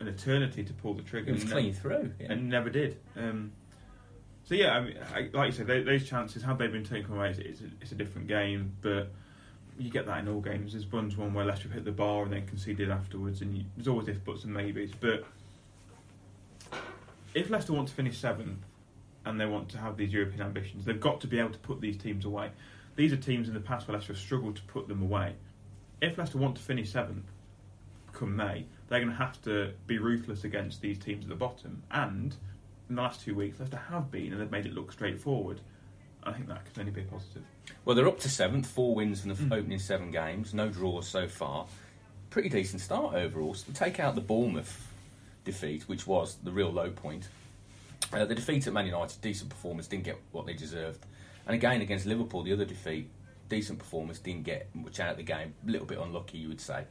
an 0.00 0.08
eternity 0.08 0.64
to 0.64 0.72
pull 0.72 0.94
the 0.94 1.02
trigger. 1.02 1.30
It 1.30 1.34
was 1.34 1.44
clean 1.44 1.72
through, 1.72 2.12
yeah. 2.20 2.32
and 2.32 2.48
never 2.48 2.70
did. 2.70 2.98
Um, 3.16 3.52
so 4.44 4.54
yeah, 4.54 4.72
I 4.72 4.80
mean, 4.80 4.98
I, 5.14 5.30
like 5.32 5.46
you 5.46 5.52
said, 5.52 5.66
those 5.66 6.08
chances 6.08 6.42
had 6.42 6.58
they 6.58 6.66
been 6.66 6.84
taken 6.84 7.14
away, 7.14 7.30
it's 7.30 7.60
a, 7.60 7.64
it's 7.80 7.92
a, 7.92 7.94
different 7.94 8.26
game. 8.26 8.76
But 8.80 9.12
you 9.78 9.90
get 9.90 10.06
that 10.06 10.18
in 10.18 10.28
all 10.28 10.40
games. 10.40 10.72
There's 10.72 10.90
one's 10.90 11.16
one 11.16 11.34
where 11.34 11.44
Leicester 11.44 11.68
hit 11.68 11.84
the 11.84 11.92
bar 11.92 12.24
and 12.24 12.32
then 12.32 12.46
conceded 12.46 12.90
afterwards, 12.90 13.42
and 13.42 13.56
you, 13.56 13.64
there's 13.76 13.88
always 13.88 14.08
if 14.08 14.24
buts 14.24 14.44
and 14.44 14.52
maybes. 14.52 14.92
But 14.98 15.24
if 17.34 17.50
Leicester 17.50 17.72
want 17.72 17.88
to 17.88 17.94
finish 17.94 18.18
seventh 18.18 18.64
and 19.24 19.40
they 19.40 19.46
want 19.46 19.68
to 19.70 19.78
have 19.78 19.96
these 19.96 20.12
European 20.12 20.42
ambitions, 20.42 20.84
they've 20.84 21.00
got 21.00 21.20
to 21.20 21.26
be 21.26 21.38
able 21.38 21.50
to 21.50 21.58
put 21.58 21.80
these 21.80 21.96
teams 21.96 22.24
away. 22.24 22.50
These 22.96 23.12
are 23.12 23.16
teams 23.16 23.48
in 23.48 23.54
the 23.54 23.60
past 23.60 23.86
where 23.86 23.96
Leicester 23.96 24.14
have 24.14 24.20
struggled 24.20 24.56
to 24.56 24.62
put 24.62 24.88
them 24.88 25.02
away. 25.02 25.34
If 26.00 26.18
Leicester 26.18 26.38
want 26.38 26.56
to 26.56 26.62
finish 26.62 26.90
seventh 26.90 27.26
come 28.12 28.36
May, 28.36 28.66
they're 28.88 29.00
going 29.00 29.10
to 29.10 29.16
have 29.16 29.40
to 29.42 29.72
be 29.86 29.98
ruthless 29.98 30.44
against 30.44 30.80
these 30.80 30.98
teams 30.98 31.24
at 31.24 31.28
the 31.28 31.34
bottom 31.34 31.82
and 31.90 32.36
in 32.90 32.96
the 32.96 33.02
last 33.02 33.20
two 33.24 33.34
weeks, 33.34 33.60
Leicester 33.60 33.80
have 33.88 34.10
been, 34.10 34.32
and 34.32 34.40
they've 34.40 34.50
made 34.50 34.66
it 34.66 34.74
look 34.74 34.92
straightforward. 34.92 35.60
I 36.24 36.32
think 36.32 36.48
that 36.48 36.64
can 36.64 36.80
only 36.80 36.92
be 36.92 37.02
a 37.02 37.04
positive. 37.04 37.44
Well, 37.84 37.96
they're 37.96 38.08
up 38.08 38.18
to 38.20 38.28
seventh, 38.28 38.66
four 38.66 38.94
wins 38.94 39.22
in 39.22 39.28
the 39.28 39.36
mm. 39.36 39.56
opening 39.56 39.78
seven 39.78 40.10
games, 40.10 40.52
no 40.52 40.68
draws 40.68 41.08
so 41.08 41.28
far. 41.28 41.66
Pretty 42.28 42.48
decent 42.48 42.82
start 42.82 43.14
overall. 43.14 43.54
So 43.54 43.72
take 43.72 44.00
out 44.00 44.16
the 44.16 44.20
Bournemouth 44.20 44.88
defeat, 45.44 45.88
which 45.88 46.06
was 46.06 46.36
the 46.42 46.50
real 46.50 46.70
low 46.70 46.90
point. 46.90 47.28
Uh, 48.12 48.24
the 48.24 48.34
defeat 48.34 48.66
at 48.66 48.72
Man 48.72 48.86
United, 48.86 49.20
decent 49.22 49.50
performance, 49.50 49.86
didn't 49.86 50.04
get 50.04 50.18
what 50.32 50.46
they 50.46 50.52
deserved. 50.52 51.06
And 51.46 51.54
again 51.54 51.80
against 51.80 52.06
Liverpool, 52.06 52.42
the 52.42 52.52
other 52.52 52.64
defeat, 52.64 53.08
decent 53.50 53.78
performance, 53.78 54.18
didn't 54.18 54.44
get 54.44 54.74
much 54.74 54.98
out 55.00 55.10
of 55.10 55.16
the 55.18 55.22
game. 55.22 55.52
A 55.66 55.70
little 55.70 55.86
bit 55.86 55.98
unlucky, 55.98 56.38
you 56.38 56.48
would 56.48 56.60
say. 56.60 56.84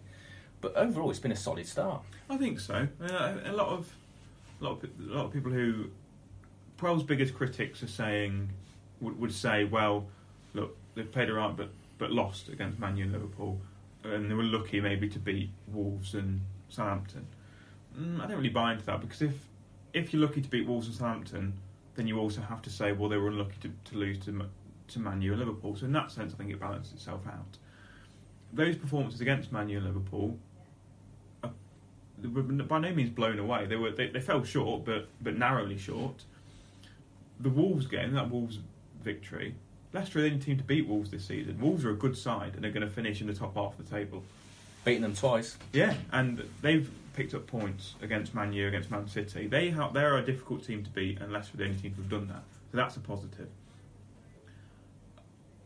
But 0.61 0.75
overall, 0.75 1.09
it's 1.09 1.19
been 1.19 1.31
a 1.31 1.35
solid 1.37 1.65
start. 1.65 2.03
I 2.29 2.37
think 2.37 2.59
so. 2.59 2.87
Uh, 3.01 3.37
a 3.45 3.53
lot 3.53 3.69
of 3.69 3.91
a 4.61 4.63
lot 4.63 4.83
of, 4.83 4.83
a 4.83 5.13
lot 5.13 5.25
of 5.25 5.33
people 5.33 5.51
who 5.51 5.89
Puel's 6.77 7.03
biggest 7.03 7.33
critics 7.33 7.81
are 7.81 7.87
saying 7.87 8.49
would, 8.99 9.19
would 9.19 9.33
say, 9.33 9.63
well, 9.63 10.05
look, 10.53 10.77
they've 10.95 11.11
played 11.11 11.29
around 11.29 11.57
but 11.57 11.69
but 11.97 12.11
lost 12.11 12.49
against 12.49 12.79
Man 12.79 12.95
U 12.97 13.05
and 13.05 13.13
Liverpool, 13.13 13.59
and 14.03 14.29
they 14.29 14.35
were 14.35 14.43
lucky 14.43 14.79
maybe 14.79 15.09
to 15.09 15.19
beat 15.19 15.49
Wolves 15.67 16.13
and 16.13 16.41
Southampton. 16.69 17.25
Mm, 17.97 18.21
I 18.21 18.27
don't 18.27 18.37
really 18.37 18.49
buy 18.49 18.73
into 18.73 18.85
that 18.85 19.01
because 19.01 19.21
if 19.21 19.33
if 19.93 20.13
you're 20.13 20.21
lucky 20.21 20.41
to 20.41 20.49
beat 20.49 20.67
Wolves 20.67 20.87
and 20.87 20.95
Southampton, 20.95 21.53
then 21.95 22.05
you 22.07 22.19
also 22.19 22.41
have 22.41 22.61
to 22.61 22.69
say, 22.69 22.91
well, 22.91 23.09
they 23.09 23.17
were 23.17 23.29
unlucky 23.29 23.57
to, 23.61 23.71
to 23.91 23.97
lose 23.97 24.19
to 24.19 24.31
to 24.89 24.99
Man 24.99 25.21
U 25.21 25.31
and 25.31 25.39
Liverpool. 25.39 25.75
So 25.75 25.85
in 25.85 25.91
that 25.93 26.11
sense, 26.11 26.33
I 26.33 26.37
think 26.37 26.51
it 26.51 26.59
balances 26.59 26.93
itself 26.93 27.21
out. 27.27 27.57
Those 28.51 28.75
performances 28.75 29.21
against 29.21 29.51
Man 29.51 29.69
U 29.69 29.77
and 29.77 29.85
Liverpool 29.85 30.37
were 32.21 32.41
by 32.41 32.79
no 32.79 32.93
means 32.93 33.09
blown 33.09 33.39
away. 33.39 33.65
They 33.65 33.75
were 33.75 33.91
they, 33.91 34.07
they 34.07 34.21
fell 34.21 34.43
short, 34.43 34.85
but 34.85 35.07
but 35.21 35.37
narrowly 35.37 35.77
short. 35.77 36.23
The 37.39 37.49
Wolves 37.49 37.87
game, 37.87 38.13
that 38.13 38.29
Wolves 38.29 38.59
victory, 39.01 39.55
Leicester 39.93 40.19
are 40.19 40.23
the 40.23 40.27
only 40.29 40.41
team 40.41 40.57
to 40.57 40.63
beat 40.63 40.87
Wolves 40.87 41.09
this 41.09 41.25
season. 41.25 41.59
Wolves 41.59 41.85
are 41.85 41.91
a 41.91 41.95
good 41.95 42.17
side 42.17 42.53
and 42.55 42.63
they're 42.63 42.71
going 42.71 42.85
to 42.85 42.93
finish 42.93 43.21
in 43.21 43.27
the 43.27 43.33
top 43.33 43.55
half 43.55 43.79
of 43.79 43.89
the 43.89 43.95
table. 43.95 44.23
Beating 44.83 45.01
them 45.01 45.15
twice. 45.15 45.57
Yeah, 45.73 45.95
and 46.11 46.43
they've 46.61 46.89
picked 47.13 47.33
up 47.33 47.47
points 47.47 47.95
against 48.01 48.35
Man 48.35 48.53
U, 48.53 48.67
against 48.67 48.91
Man 48.91 49.07
City. 49.07 49.47
They 49.47 49.69
have, 49.71 49.93
they're 49.93 50.17
a 50.17 50.25
difficult 50.25 50.65
team 50.65 50.83
to 50.83 50.89
beat, 50.89 51.19
and 51.19 51.31
Leicester 51.31 51.55
are 51.55 51.57
the 51.57 51.63
only 51.65 51.77
team 51.77 51.91
to 51.91 51.97
have 51.97 52.09
done 52.09 52.27
that. 52.27 52.43
So 52.71 52.77
that's 52.77 52.95
a 52.97 52.99
positive. 52.99 53.49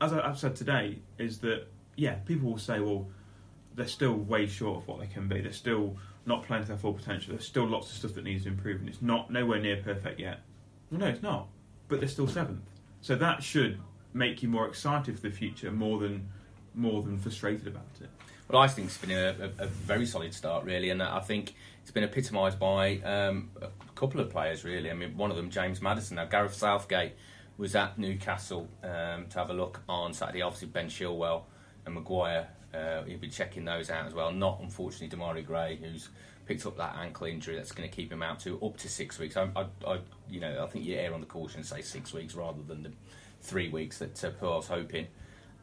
As 0.03 0.11
I've 0.11 0.37
said 0.37 0.55
today, 0.57 0.99
is 1.17 1.39
that 1.39 1.67
yeah, 1.95 2.15
people 2.25 2.51
will 2.51 2.57
say, 2.57 2.81
well, 2.81 3.07
they're 3.73 3.87
still 3.87 4.15
way 4.15 4.47
short 4.47 4.81
of 4.81 4.87
what 4.87 4.99
they 4.99 5.07
can 5.07 5.29
be. 5.29 5.39
They're 5.39 5.53
still 5.53 5.95
not 6.25 6.43
playing 6.43 6.63
to 6.63 6.67
their 6.67 6.77
full 6.77 6.93
potential. 6.93 7.33
There's 7.33 7.47
still 7.47 7.65
lots 7.65 7.89
of 7.89 7.97
stuff 7.97 8.13
that 8.15 8.25
needs 8.25 8.45
and 8.45 8.59
it's 8.89 9.01
not 9.01 9.31
nowhere 9.31 9.59
near 9.59 9.77
perfect 9.77 10.19
yet. 10.19 10.41
Well, 10.91 10.99
no, 10.99 11.07
it's 11.07 11.23
not. 11.23 11.47
But 11.87 12.01
they're 12.01 12.09
still 12.09 12.27
seventh, 12.27 12.63
So 12.99 13.15
that 13.15 13.43
should 13.43 13.79
make 14.13 14.43
you 14.43 14.49
more 14.49 14.67
excited 14.67 15.15
for 15.15 15.21
the 15.21 15.31
future, 15.31 15.71
more 15.71 15.99
than 15.99 16.29
more 16.75 17.01
than 17.03 17.17
frustrated 17.17 17.67
about 17.67 17.85
it. 18.01 18.09
Well, 18.49 18.61
I 18.61 18.67
think 18.67 18.87
it's 18.87 18.97
been 18.97 19.11
a, 19.11 19.51
a, 19.59 19.63
a 19.63 19.67
very 19.67 20.05
solid 20.05 20.33
start, 20.33 20.65
really, 20.65 20.89
and 20.89 21.01
I 21.01 21.19
think 21.19 21.53
it's 21.81 21.91
been 21.91 22.03
epitomised 22.03 22.59
by 22.59 22.97
um, 22.99 23.51
a 23.61 23.69
couple 23.95 24.19
of 24.19 24.29
players, 24.29 24.63
really. 24.63 24.89
I 24.91 24.95
mean, 24.95 25.15
one 25.15 25.29
of 25.29 25.37
them, 25.37 25.49
James 25.49 25.81
Maddison. 25.81 26.15
Now, 26.15 26.25
Gareth 26.25 26.55
Southgate 26.55 27.13
was 27.57 27.75
at 27.75 27.97
Newcastle 27.97 28.67
um, 28.83 29.27
to 29.27 29.39
have 29.39 29.49
a 29.49 29.53
look 29.53 29.81
on 29.87 30.13
Saturday. 30.13 30.41
Obviously, 30.41 30.67
Ben 30.69 30.87
Chilwell 30.87 31.43
and 31.85 31.95
Maguire. 31.95 32.47
Uh, 32.73 33.03
he'll 33.03 33.19
be 33.19 33.29
checking 33.29 33.65
those 33.65 33.89
out 33.89 34.07
as 34.07 34.13
well. 34.13 34.31
Not 34.31 34.59
unfortunately 34.61 35.15
Demarai 35.15 35.45
Gray, 35.45 35.75
who's 35.75 36.09
picked 36.45 36.65
up 36.65 36.77
that 36.77 36.95
ankle 36.97 37.27
injury 37.27 37.55
that's 37.55 37.71
going 37.71 37.87
to 37.87 37.95
keep 37.95 38.11
him 38.11 38.23
out 38.23 38.39
to 38.41 38.59
up 38.63 38.77
to 38.77 38.89
six 38.89 39.19
weeks. 39.19 39.37
I, 39.37 39.49
I, 39.55 39.65
I, 39.87 39.99
you 40.29 40.39
know, 40.39 40.63
I 40.63 40.67
think 40.67 40.85
you 40.85 40.95
err 40.95 41.13
on 41.13 41.21
the 41.21 41.27
caution 41.27 41.59
and 41.59 41.65
say 41.65 41.81
six 41.81 42.13
weeks 42.13 42.33
rather 42.35 42.61
than 42.63 42.83
the 42.83 42.91
three 43.41 43.69
weeks 43.69 43.99
that 43.99 44.23
uh, 44.23 44.31
Puel's 44.31 44.67
hoping. 44.67 45.07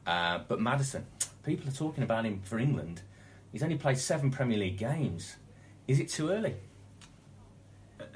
Uh, 0.07 0.41
but 0.49 0.61
Maddison, 0.61 1.05
people 1.45 1.69
are 1.69 1.73
talking 1.73 2.05
about 2.05 2.25
him 2.25 2.41
for 2.43 2.59
England. 2.59 3.03
He's 3.53 3.63
only 3.63 3.77
played 3.77 3.99
seven 3.99 4.31
Premier 4.31 4.59
League 4.59 4.79
games. 4.79 5.37
Is 5.89 5.99
it 5.99 6.09
too 6.09 6.31
early? 6.31 6.55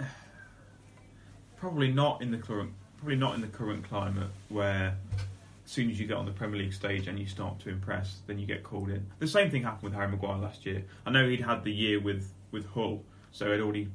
Probably 1.56 1.90
not 1.90 2.22
in 2.22 2.30
the 2.30 2.38
current. 2.38 2.72
Probably 3.04 3.18
not 3.18 3.34
in 3.34 3.42
the 3.42 3.48
current 3.48 3.86
climate 3.86 4.30
where 4.48 4.96
as 5.66 5.70
soon 5.70 5.90
as 5.90 6.00
you 6.00 6.06
get 6.06 6.16
on 6.16 6.24
the 6.24 6.32
Premier 6.32 6.60
League 6.60 6.72
stage 6.72 7.06
and 7.06 7.18
you 7.18 7.26
start 7.26 7.60
to 7.60 7.68
impress, 7.68 8.20
then 8.26 8.38
you 8.38 8.46
get 8.46 8.62
called 8.62 8.88
in. 8.88 9.04
The 9.18 9.28
same 9.28 9.50
thing 9.50 9.62
happened 9.62 9.82
with 9.82 9.92
Harry 9.92 10.08
Maguire 10.08 10.38
last 10.38 10.64
year. 10.64 10.84
I 11.04 11.10
know 11.10 11.28
he'd 11.28 11.42
had 11.42 11.64
the 11.64 11.70
year 11.70 12.00
with, 12.00 12.32
with 12.50 12.64
Hull, 12.68 13.02
so 13.30 13.52
he'd 13.52 13.60
already 13.60 13.90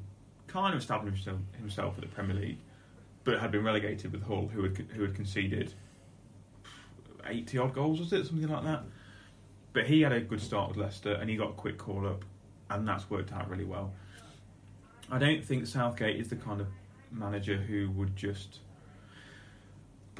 kind 0.46 0.74
of 0.74 0.80
established 0.80 1.28
himself, 1.58 1.94
at 1.96 2.02
the 2.02 2.06
Premier 2.06 2.36
League, 2.36 2.58
but 3.24 3.40
had 3.40 3.50
been 3.50 3.64
relegated 3.64 4.12
with 4.12 4.22
Hull, 4.22 4.46
who 4.46 4.62
had 4.62 4.76
who 4.76 5.02
had 5.02 5.16
conceded 5.16 5.74
eighty 7.26 7.58
odd 7.58 7.74
goals, 7.74 7.98
was 7.98 8.12
it 8.12 8.26
something 8.26 8.46
like 8.46 8.62
that? 8.62 8.84
But 9.72 9.86
he 9.86 10.02
had 10.02 10.12
a 10.12 10.20
good 10.20 10.40
start 10.40 10.68
with 10.68 10.76
Leicester, 10.76 11.14
and 11.14 11.28
he 11.28 11.34
got 11.34 11.48
a 11.48 11.54
quick 11.54 11.78
call 11.78 12.06
up, 12.06 12.24
and 12.70 12.86
that's 12.86 13.10
worked 13.10 13.32
out 13.32 13.50
really 13.50 13.64
well. 13.64 13.92
I 15.10 15.18
don't 15.18 15.44
think 15.44 15.66
Southgate 15.66 16.20
is 16.20 16.28
the 16.28 16.36
kind 16.36 16.60
of 16.60 16.68
manager 17.10 17.56
who 17.56 17.90
would 17.90 18.14
just 18.14 18.60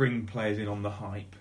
bring 0.00 0.24
players 0.24 0.58
in 0.58 0.66
on 0.66 0.80
the 0.80 0.88
hype. 0.88 1.36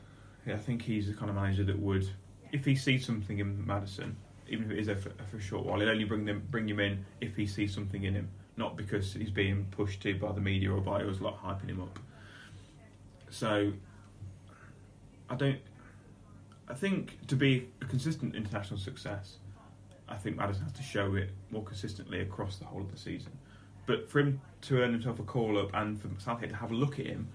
I 0.45 0.57
think 0.57 0.81
he's 0.81 1.07
the 1.07 1.13
kind 1.13 1.29
of 1.29 1.35
manager 1.37 1.63
that 1.63 1.79
would, 1.79 2.05
if 2.51 2.65
he 2.65 2.75
sees 2.75 3.05
something 3.05 3.39
in 3.39 3.65
Maddison, 3.65 4.17
even 4.49 4.65
if 4.65 4.71
it 4.71 4.79
is 4.79 5.01
for, 5.01 5.11
for 5.31 5.37
a 5.37 5.41
short 5.41 5.65
while, 5.65 5.79
he'll 5.79 5.87
only 5.87 6.03
bring 6.03 6.25
them 6.25 6.45
bring 6.51 6.67
him 6.67 6.81
in 6.81 7.05
if 7.21 7.37
he 7.37 7.47
sees 7.47 7.73
something 7.73 8.03
in 8.03 8.13
him, 8.13 8.27
not 8.57 8.75
because 8.75 9.13
he's 9.13 9.29
being 9.29 9.65
pushed 9.71 10.01
to 10.01 10.19
by 10.19 10.33
the 10.33 10.41
media 10.41 10.73
or 10.73 10.81
by 10.81 11.01
us 11.03 11.21
lot 11.21 11.41
hyping 11.41 11.69
him 11.69 11.79
up. 11.79 11.99
So, 13.29 13.71
I 15.29 15.35
don't. 15.35 15.59
I 16.67 16.73
think 16.73 17.25
to 17.27 17.37
be 17.37 17.69
a 17.81 17.85
consistent 17.85 18.35
international 18.35 18.77
success, 18.77 19.37
I 20.09 20.15
think 20.15 20.35
Maddison 20.35 20.63
has 20.63 20.73
to 20.73 20.83
show 20.83 21.15
it 21.15 21.29
more 21.49 21.63
consistently 21.63 22.19
across 22.19 22.57
the 22.57 22.65
whole 22.65 22.81
of 22.81 22.91
the 22.91 22.97
season. 22.97 23.31
But 23.85 24.09
for 24.09 24.19
him 24.19 24.41
to 24.63 24.81
earn 24.81 24.91
himself 24.91 25.19
a 25.19 25.23
call 25.23 25.57
up 25.57 25.69
and 25.73 25.97
for 26.01 26.09
Southgate 26.19 26.49
to 26.49 26.57
have 26.57 26.71
a 26.71 26.75
look 26.75 26.99
at 26.99 27.05
him, 27.05 27.29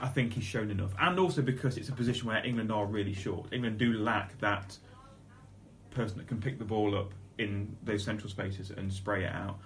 I 0.00 0.08
think 0.08 0.32
he's 0.32 0.44
shown 0.44 0.70
enough. 0.70 0.92
And 0.98 1.18
also 1.18 1.42
because 1.42 1.76
it's 1.76 1.88
a 1.88 1.92
position 1.92 2.26
where 2.26 2.44
England 2.44 2.72
are 2.72 2.86
really 2.86 3.12
short. 3.12 3.52
England 3.52 3.78
do 3.78 3.92
lack 3.92 4.38
that 4.40 4.76
person 5.90 6.18
that 6.18 6.26
can 6.26 6.40
pick 6.40 6.58
the 6.58 6.64
ball 6.64 6.96
up 6.96 7.12
in 7.38 7.76
those 7.82 8.04
central 8.04 8.30
spaces 8.30 8.70
and 8.70 8.92
spray 8.92 9.24
it 9.24 9.32
out. 9.32 9.58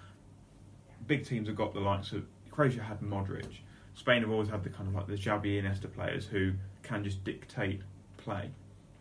Big 1.06 1.26
teams 1.26 1.48
have 1.48 1.56
got 1.56 1.74
the 1.74 1.80
likes 1.80 2.12
of 2.12 2.24
Croatia 2.50 2.82
had 2.82 3.00
Modric. 3.00 3.58
Spain 3.94 4.22
have 4.22 4.30
always 4.30 4.48
had 4.48 4.64
the 4.64 4.70
kind 4.70 4.88
of 4.88 4.94
like 4.94 5.06
the 5.06 5.12
and 5.12 5.42
Iniesta 5.42 5.92
players 5.92 6.26
who 6.26 6.52
can 6.82 7.04
just 7.04 7.22
dictate 7.24 7.80
play. 8.16 8.50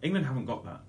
England 0.01 0.25
haven't 0.25 0.45
got 0.45 0.65
that. 0.65 0.81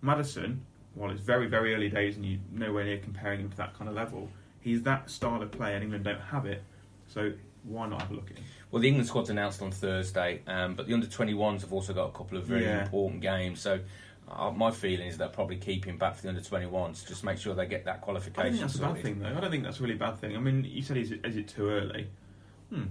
Maddison, 0.00 0.64
while 0.94 1.10
it's 1.10 1.20
very 1.20 1.46
very 1.46 1.74
early 1.74 1.88
days 1.88 2.16
and 2.16 2.24
you're 2.24 2.40
nowhere 2.50 2.84
near 2.84 2.98
comparing 2.98 3.40
him 3.40 3.50
to 3.50 3.56
that 3.56 3.76
kind 3.76 3.88
of 3.88 3.94
level, 3.94 4.28
he's 4.60 4.82
that 4.82 5.10
style 5.10 5.42
of 5.42 5.50
player 5.52 5.74
and 5.74 5.84
England 5.84 6.04
don't 6.04 6.20
have 6.20 6.46
it. 6.46 6.62
So 7.06 7.32
why 7.64 7.88
not 7.88 8.02
have 8.02 8.10
a 8.10 8.14
look 8.14 8.30
at 8.30 8.38
him? 8.38 8.44
Well, 8.72 8.80
the 8.80 8.88
England 8.88 9.06
squad's 9.06 9.28
announced 9.30 9.60
on 9.62 9.70
Thursday, 9.70 10.40
um, 10.46 10.74
but 10.74 10.86
the 10.88 10.94
under 10.94 11.06
21s 11.06 11.60
have 11.60 11.72
also 11.74 11.92
got 11.92 12.06
a 12.08 12.12
couple 12.12 12.38
of 12.38 12.44
very 12.46 12.64
Yeah. 12.64 12.82
important 12.82 13.20
games. 13.20 13.60
So, 13.60 13.80
uh, 14.28 14.50
my 14.50 14.70
feeling 14.70 15.06
is 15.08 15.18
they'll 15.18 15.28
probably 15.28 15.58
keep 15.58 15.84
him 15.84 15.98
back 15.98 16.16
for 16.16 16.22
the 16.22 16.28
under 16.30 16.40
21s, 16.40 17.04
just 17.06 17.22
make 17.22 17.36
sure 17.36 17.54
they 17.54 17.66
get 17.66 17.84
that 17.84 18.00
qualification. 18.00 18.46
I 18.46 18.50
think 18.50 18.60
that's 18.62 18.76
a 18.76 18.80
bad 18.80 18.98
thing, 19.02 19.18
though. 19.18 19.26
I 19.36 19.40
don't 19.40 19.50
think 19.50 19.62
that's 19.64 19.78
a 19.78 19.82
really 19.82 19.96
bad 19.96 20.18
thing. 20.18 20.34
I 20.34 20.40
mean, 20.40 20.64
you 20.64 20.80
said, 20.82 20.96
is 20.96 21.12
it, 21.12 21.20
is 21.24 21.36
it 21.36 21.48
too 21.48 21.68
early? 21.68 22.08
Hmm. 22.70 22.84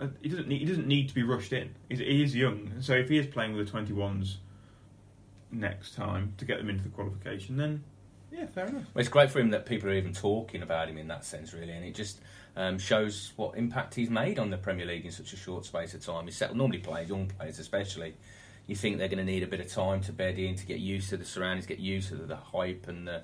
Uh, 0.00 0.08
He 0.20 0.28
doesn't 0.28 0.48
need, 0.48 0.58
he 0.58 0.64
doesn't 0.64 0.88
need 0.88 1.08
to 1.10 1.14
be 1.14 1.22
rushed 1.22 1.52
in. 1.52 1.76
He's, 1.88 2.00
he 2.00 2.24
is 2.24 2.34
young, 2.34 2.72
so 2.80 2.94
if 2.94 3.08
he 3.08 3.18
is 3.18 3.28
playing 3.28 3.54
with 3.54 3.70
the 3.70 3.78
21s 3.78 4.38
next 5.52 5.94
time 5.94 6.34
to 6.38 6.44
get 6.44 6.58
them 6.58 6.68
into 6.68 6.82
the 6.82 6.90
qualification, 6.90 7.56
then 7.56 7.84
yeah, 8.32 8.46
fair 8.46 8.66
enough. 8.66 8.84
Well, 8.94 9.00
it's 9.00 9.08
great 9.10 9.30
for 9.30 9.38
him 9.38 9.50
that 9.50 9.66
people 9.66 9.90
are 9.90 9.94
even 9.94 10.12
talking 10.14 10.62
about 10.62 10.88
him 10.88 10.96
in 10.98 11.06
that 11.08 11.24
sense, 11.24 11.52
really, 11.52 11.72
and 11.72 11.84
it 11.84 11.94
just 11.94 12.20
um, 12.56 12.78
shows 12.78 13.32
what 13.36 13.56
impact 13.56 13.94
he's 13.94 14.10
made 14.10 14.38
on 14.38 14.50
the 14.50 14.58
Premier 14.58 14.86
League 14.86 15.04
in 15.04 15.12
such 15.12 15.32
a 15.32 15.36
short 15.36 15.64
space 15.64 15.94
of 15.94 16.04
time. 16.04 16.26
He's 16.26 16.36
settled, 16.36 16.58
normally 16.58 16.78
players, 16.78 17.08
young 17.08 17.26
players 17.26 17.58
especially, 17.58 18.14
you 18.66 18.76
think 18.76 18.98
they're 18.98 19.08
going 19.08 19.18
to 19.18 19.24
need 19.24 19.42
a 19.42 19.46
bit 19.46 19.60
of 19.60 19.68
time 19.68 20.00
to 20.02 20.12
bed 20.12 20.38
in, 20.38 20.54
to 20.56 20.66
get 20.66 20.78
used 20.78 21.10
to 21.10 21.16
the 21.16 21.24
surroundings, 21.24 21.66
get 21.66 21.78
used 21.78 22.08
to 22.08 22.16
the, 22.16 22.26
the 22.26 22.36
hype 22.36 22.88
and 22.88 23.06
the 23.06 23.22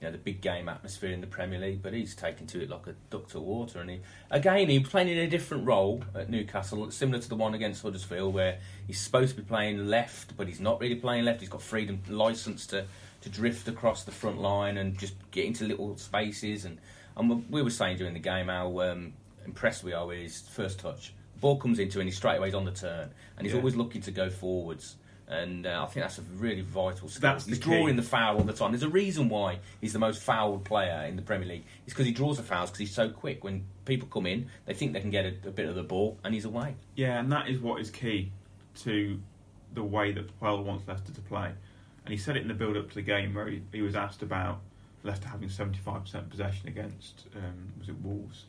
you 0.00 0.06
know 0.06 0.12
the 0.12 0.18
big 0.18 0.40
game 0.40 0.68
atmosphere 0.68 1.10
in 1.10 1.20
the 1.20 1.26
Premier 1.26 1.58
League. 1.58 1.82
But 1.82 1.92
he's 1.92 2.14
taken 2.14 2.46
to 2.48 2.62
it 2.62 2.70
like 2.70 2.86
a 2.86 2.94
duck 3.10 3.28
to 3.28 3.40
water, 3.40 3.80
and 3.80 3.90
he 3.90 4.00
again 4.30 4.68
he's 4.68 4.88
playing 4.88 5.08
in 5.08 5.18
a 5.18 5.28
different 5.28 5.66
role 5.66 6.02
at 6.14 6.30
Newcastle, 6.30 6.90
similar 6.90 7.20
to 7.20 7.28
the 7.28 7.36
one 7.36 7.54
against 7.54 7.82
Huddersfield, 7.82 8.34
where 8.34 8.58
he's 8.86 9.00
supposed 9.00 9.36
to 9.36 9.42
be 9.42 9.46
playing 9.46 9.86
left, 9.86 10.36
but 10.36 10.48
he's 10.48 10.60
not 10.60 10.80
really 10.80 10.96
playing 10.96 11.24
left. 11.24 11.40
He's 11.40 11.50
got 11.50 11.62
freedom, 11.62 12.00
license 12.08 12.66
to 12.68 12.86
to 13.20 13.28
drift 13.28 13.68
across 13.68 14.04
the 14.04 14.12
front 14.12 14.40
line 14.40 14.78
and 14.78 14.98
just 14.98 15.14
get 15.30 15.44
into 15.44 15.64
little 15.64 15.96
spaces. 15.98 16.64
And, 16.64 16.78
and 17.16 17.44
we 17.50 17.62
were 17.62 17.70
saying 17.70 17.98
during 17.98 18.14
the 18.14 18.20
game 18.20 18.48
how 18.48 18.80
um, 18.80 19.12
impressed 19.44 19.84
we 19.84 19.92
are 19.92 20.06
with 20.06 20.18
his 20.18 20.40
first 20.40 20.78
touch. 20.80 21.12
The 21.34 21.40
ball 21.40 21.56
comes 21.56 21.78
into 21.78 21.98
him 21.98 22.02
and 22.02 22.08
he 22.10 22.14
straight 22.14 22.36
away 22.38 22.48
is 22.48 22.54
on 22.54 22.64
the 22.64 22.72
turn, 22.72 23.10
and 23.36 23.46
he's 23.46 23.52
Yeah. 23.52 23.58
always 23.60 23.76
looking 23.76 24.00
to 24.02 24.10
go 24.10 24.30
forwards. 24.30 24.96
And 25.28 25.64
uh, 25.64 25.84
I 25.84 25.86
think 25.92 26.02
that's 26.04 26.18
a 26.18 26.22
really 26.22 26.62
vital 26.62 27.06
skill. 27.08 27.20
That's 27.20 27.46
he's 27.46 27.60
drawing 27.60 27.94
the 27.94 28.02
foul 28.02 28.38
all 28.38 28.42
the 28.42 28.52
time. 28.52 28.72
There's 28.72 28.82
a 28.82 28.88
reason 28.88 29.28
why 29.28 29.60
he's 29.80 29.92
the 29.92 30.00
most 30.00 30.20
fouled 30.20 30.64
player 30.64 31.04
in 31.08 31.14
the 31.14 31.22
Premier 31.22 31.46
League. 31.46 31.64
It's 31.86 31.94
because 31.94 32.06
he 32.06 32.10
draws 32.10 32.38
the 32.38 32.42
fouls 32.42 32.70
because 32.70 32.80
he's 32.80 32.92
so 32.94 33.10
quick. 33.10 33.44
When 33.44 33.64
people 33.84 34.08
come 34.08 34.26
in, 34.26 34.48
they 34.66 34.74
think 34.74 34.92
they 34.92 35.00
can 35.00 35.10
get 35.10 35.24
a, 35.26 35.34
a 35.46 35.52
bit 35.52 35.68
of 35.68 35.76
the 35.76 35.84
ball, 35.84 36.18
and 36.24 36.34
he's 36.34 36.46
away. 36.46 36.74
Yeah, 36.96 37.20
and 37.20 37.30
that 37.30 37.48
is 37.48 37.60
what 37.60 37.80
is 37.80 37.90
key 37.90 38.32
to 38.82 39.20
the 39.72 39.84
way 39.84 40.10
that 40.10 40.40
Puel 40.40 40.64
wants 40.64 40.88
Leicester 40.88 41.12
to 41.12 41.20
play. 41.20 41.52
And 42.04 42.12
he 42.12 42.16
said 42.18 42.36
it 42.36 42.42
in 42.42 42.48
the 42.48 42.54
build 42.54 42.76
up 42.76 42.88
to 42.88 42.94
the 42.96 43.02
game 43.02 43.32
where 43.34 43.46
he, 43.46 43.62
he 43.72 43.82
was 43.82 43.94
asked 43.94 44.22
about 44.22 44.60
Leicester 45.02 45.28
having 45.28 45.48
75% 45.48 46.28
possession 46.28 46.68
against, 46.68 47.26
um, 47.36 47.72
was 47.78 47.88
it 47.88 47.96
Wolves? 48.02 48.44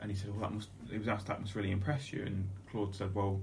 And 0.00 0.10
he 0.10 0.16
said, 0.16 0.30
well, 0.30 0.40
that 0.40 0.54
must, 0.54 0.68
he 0.90 0.98
was 0.98 1.08
asked, 1.08 1.26
that 1.26 1.40
must 1.40 1.54
really 1.54 1.70
impress 1.70 2.12
you. 2.12 2.22
And 2.24 2.48
Claude 2.70 2.94
said, 2.94 3.14
well, 3.14 3.40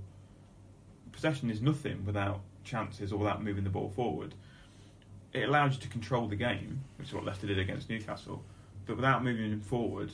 possession 1.11 1.49
is 1.49 1.61
nothing 1.61 2.05
without 2.05 2.41
chances 2.63 3.11
or 3.11 3.17
without 3.17 3.43
moving 3.43 3.63
the 3.63 3.69
ball 3.69 3.89
forward. 3.89 4.33
It 5.33 5.43
allows 5.43 5.75
you 5.75 5.81
to 5.81 5.89
control 5.89 6.27
the 6.27 6.35
game, 6.35 6.83
which 6.97 7.09
is 7.09 7.13
what 7.13 7.25
Leicester 7.25 7.47
did 7.47 7.59
against 7.59 7.89
Newcastle. 7.89 8.43
But 8.85 8.95
without 8.95 9.23
moving 9.23 9.51
him 9.51 9.61
forward, 9.61 10.11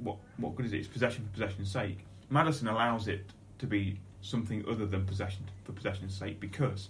what 0.00 0.16
what 0.38 0.56
good 0.56 0.66
is 0.66 0.72
it? 0.72 0.78
It's 0.78 0.88
possession 0.88 1.24
for 1.24 1.30
possession's 1.32 1.70
sake. 1.70 1.98
Maddison 2.30 2.68
allows 2.68 3.06
it 3.06 3.26
to 3.58 3.66
be 3.66 4.00
something 4.22 4.64
other 4.68 4.86
than 4.86 5.04
possession 5.04 5.44
for 5.64 5.72
possession's 5.72 6.16
sake 6.16 6.40
because 6.40 6.88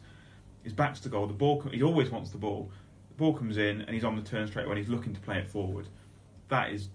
his 0.62 0.72
back's 0.72 1.00
to 1.00 1.08
goal. 1.08 1.26
The 1.26 1.34
ball, 1.34 1.60
he 1.72 1.82
always 1.82 2.10
wants 2.10 2.30
the 2.30 2.38
ball. 2.38 2.70
Ball 3.16 3.32
comes 3.34 3.56
in 3.58 3.80
and 3.82 3.90
he's 3.90 4.04
on 4.04 4.16
the 4.16 4.22
turn 4.22 4.46
straight 4.46 4.66
when 4.68 4.76
He's 4.76 4.88
looking 4.88 5.14
to 5.14 5.20
play 5.20 5.38
it 5.38 5.48
forward. 5.48 5.86
That 6.48 6.72
is, 6.72 6.88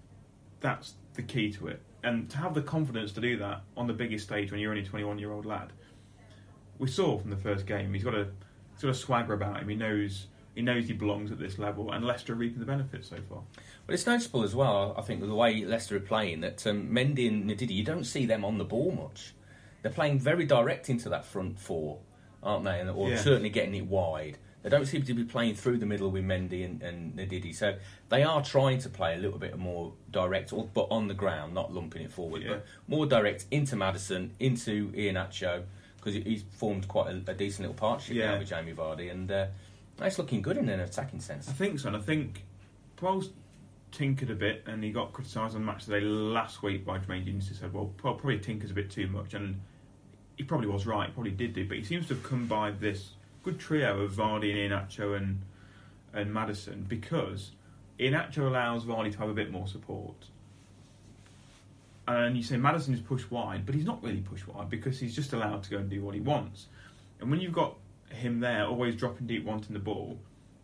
that's 0.60 0.94
the 1.14 1.22
key 1.22 1.50
to 1.52 1.68
it. 1.68 1.80
And 2.02 2.28
to 2.30 2.38
have 2.38 2.54
the 2.54 2.62
confidence 2.62 3.12
to 3.12 3.20
do 3.20 3.36
that 3.38 3.62
on 3.76 3.86
the 3.86 3.92
biggest 3.92 4.24
stage 4.26 4.50
when 4.50 4.60
you're 4.60 4.70
only 4.70 4.82
a 4.82 4.86
21 4.86 5.18
year 5.18 5.32
old 5.32 5.46
lad, 5.46 5.72
we 6.78 6.88
saw 6.88 7.18
from 7.18 7.30
the 7.30 7.36
first 7.36 7.66
game. 7.66 7.92
He's 7.92 8.04
got 8.04 8.14
a 8.14 8.28
sort 8.78 8.90
of 8.90 8.96
swagger 8.96 9.34
about 9.34 9.60
him. 9.60 9.68
He 9.68 9.74
knows 9.74 10.26
he 10.54 10.62
knows 10.62 10.86
he 10.88 10.94
belongs 10.94 11.30
at 11.30 11.38
this 11.38 11.58
level, 11.58 11.92
and 11.92 12.04
Leicester 12.04 12.32
are 12.32 12.36
reaping 12.36 12.58
the 12.58 12.66
benefits 12.66 13.08
so 13.08 13.16
far. 13.28 13.42
But 13.86 13.94
it's 13.94 14.06
noticeable 14.06 14.42
as 14.42 14.54
well, 14.54 14.94
I 14.98 15.02
think, 15.02 15.20
with 15.20 15.30
the 15.30 15.34
way 15.36 15.64
Leicester 15.64 15.96
are 15.96 16.00
playing, 16.00 16.40
that 16.40 16.66
um, 16.66 16.88
Mendy 16.90 17.28
and 17.28 17.48
Ndidi, 17.48 17.70
you 17.70 17.84
don't 17.84 18.04
see 18.04 18.26
them 18.26 18.44
on 18.44 18.58
the 18.58 18.64
ball 18.64 18.90
much. 18.90 19.34
They're 19.82 19.92
playing 19.92 20.18
very 20.18 20.44
direct 20.44 20.90
into 20.90 21.08
that 21.10 21.24
front 21.24 21.58
four, 21.58 21.98
aren't 22.42 22.64
they? 22.64 22.80
And- 22.80 22.90
Or 22.90 23.10
Yeah. 23.10 23.16
certainly 23.18 23.48
getting 23.50 23.74
it 23.74 23.86
wide. 23.86 24.38
They 24.62 24.68
don't 24.68 24.84
seem 24.86 25.02
to 25.04 25.14
be 25.14 25.24
playing 25.24 25.54
through 25.54 25.78
the 25.78 25.86
middle 25.86 26.10
with 26.10 26.22
Mendy 26.24 26.64
and, 26.64 26.82
and. 26.82 27.54
So 27.56 27.76
they 28.10 28.22
are 28.22 28.42
trying 28.42 28.78
to 28.80 28.88
play 28.90 29.14
a 29.14 29.18
little 29.18 29.38
bit 29.38 29.58
more 29.58 29.92
direct, 30.10 30.52
or, 30.52 30.68
but 30.74 30.88
on 30.90 31.08
the 31.08 31.14
ground, 31.14 31.54
not 31.54 31.72
lumping 31.72 32.02
it 32.02 32.12
forward, 32.12 32.42
Yeah. 32.42 32.48
but 32.50 32.66
more 32.86 33.06
direct 33.06 33.46
into 33.50 33.74
Maddison, 33.76 34.32
into 34.38 34.90
Iheanacho, 34.92 35.62
because 35.96 36.14
he's 36.14 36.44
formed 36.52 36.88
quite 36.88 37.06
a, 37.08 37.30
a 37.30 37.34
decent 37.34 37.60
little 37.60 37.74
partnership 37.74 38.16
Yeah. 38.16 38.32
now 38.32 38.38
with 38.38 38.48
Jamie 38.48 38.72
Vardy. 38.74 39.10
And 39.10 39.30
uh, 39.32 39.46
it's 40.02 40.18
looking 40.18 40.42
good 40.42 40.58
in 40.58 40.68
an 40.68 40.80
attacking 40.80 41.20
sense. 41.20 41.48
I 41.48 41.52
think 41.52 41.78
so, 41.80 41.88
and 41.88 41.96
I 41.96 42.00
think 42.00 42.44
Puel's 42.98 43.30
tinkered 43.92 44.30
a 44.30 44.34
bit, 44.34 44.62
and 44.66 44.84
he 44.84 44.90
got 44.92 45.12
criticised 45.14 45.56
on 45.56 45.64
match 45.64 45.86
day 45.86 46.00
last 46.00 46.62
week 46.62 46.84
by 46.84 46.98
Jermaine 46.98 47.24
Jenas, 47.24 47.48
who 47.48 47.54
said, 47.54 47.72
"Well, 47.72 47.92
Puel 47.96 48.18
probably 48.18 48.38
tinkers 48.38 48.70
a 48.70 48.74
bit 48.74 48.90
too 48.90 49.06
much," 49.08 49.32
and 49.34 49.60
he 50.36 50.44
probably 50.44 50.68
was 50.68 50.86
right. 50.86 51.08
He 51.08 51.12
probably 51.12 51.32
did 51.32 51.54
do, 51.54 51.66
but 51.66 51.76
he 51.78 51.82
seems 51.84 52.06
to 52.08 52.14
have 52.14 52.22
come 52.22 52.46
by 52.46 52.70
this 52.70 53.12
good 53.42 53.58
trio 53.58 54.00
of 54.00 54.12
Vardy 54.12 54.50
and 54.50 54.72
Iheanacho 54.72 55.16
and 55.16 55.42
and 56.12 56.32
Maddison 56.32 56.86
because 56.88 57.52
Iheanacho 57.98 58.46
allows 58.46 58.84
Vardy 58.84 59.12
to 59.12 59.18
have 59.18 59.28
a 59.28 59.34
bit 59.34 59.50
more 59.50 59.66
support. 59.66 60.26
And 62.08 62.36
you 62.36 62.42
say 62.42 62.56
Maddison 62.56 62.94
is 62.94 63.00
pushed 63.00 63.30
wide, 63.30 63.64
but 63.64 63.74
he's 63.74 63.84
not 63.84 64.02
really 64.02 64.20
pushed 64.20 64.48
wide 64.48 64.68
because 64.68 64.98
he's 64.98 65.14
just 65.14 65.32
allowed 65.32 65.62
to 65.64 65.70
go 65.70 65.76
and 65.76 65.88
do 65.88 66.02
what 66.02 66.14
he 66.14 66.20
wants. 66.20 66.66
And 67.20 67.30
when 67.30 67.40
you've 67.40 67.52
got 67.52 67.76
him 68.08 68.40
there, 68.40 68.66
always 68.66 68.96
dropping 68.96 69.28
deep, 69.28 69.44
wanting 69.44 69.74
the 69.74 69.80
ball, 69.80 70.18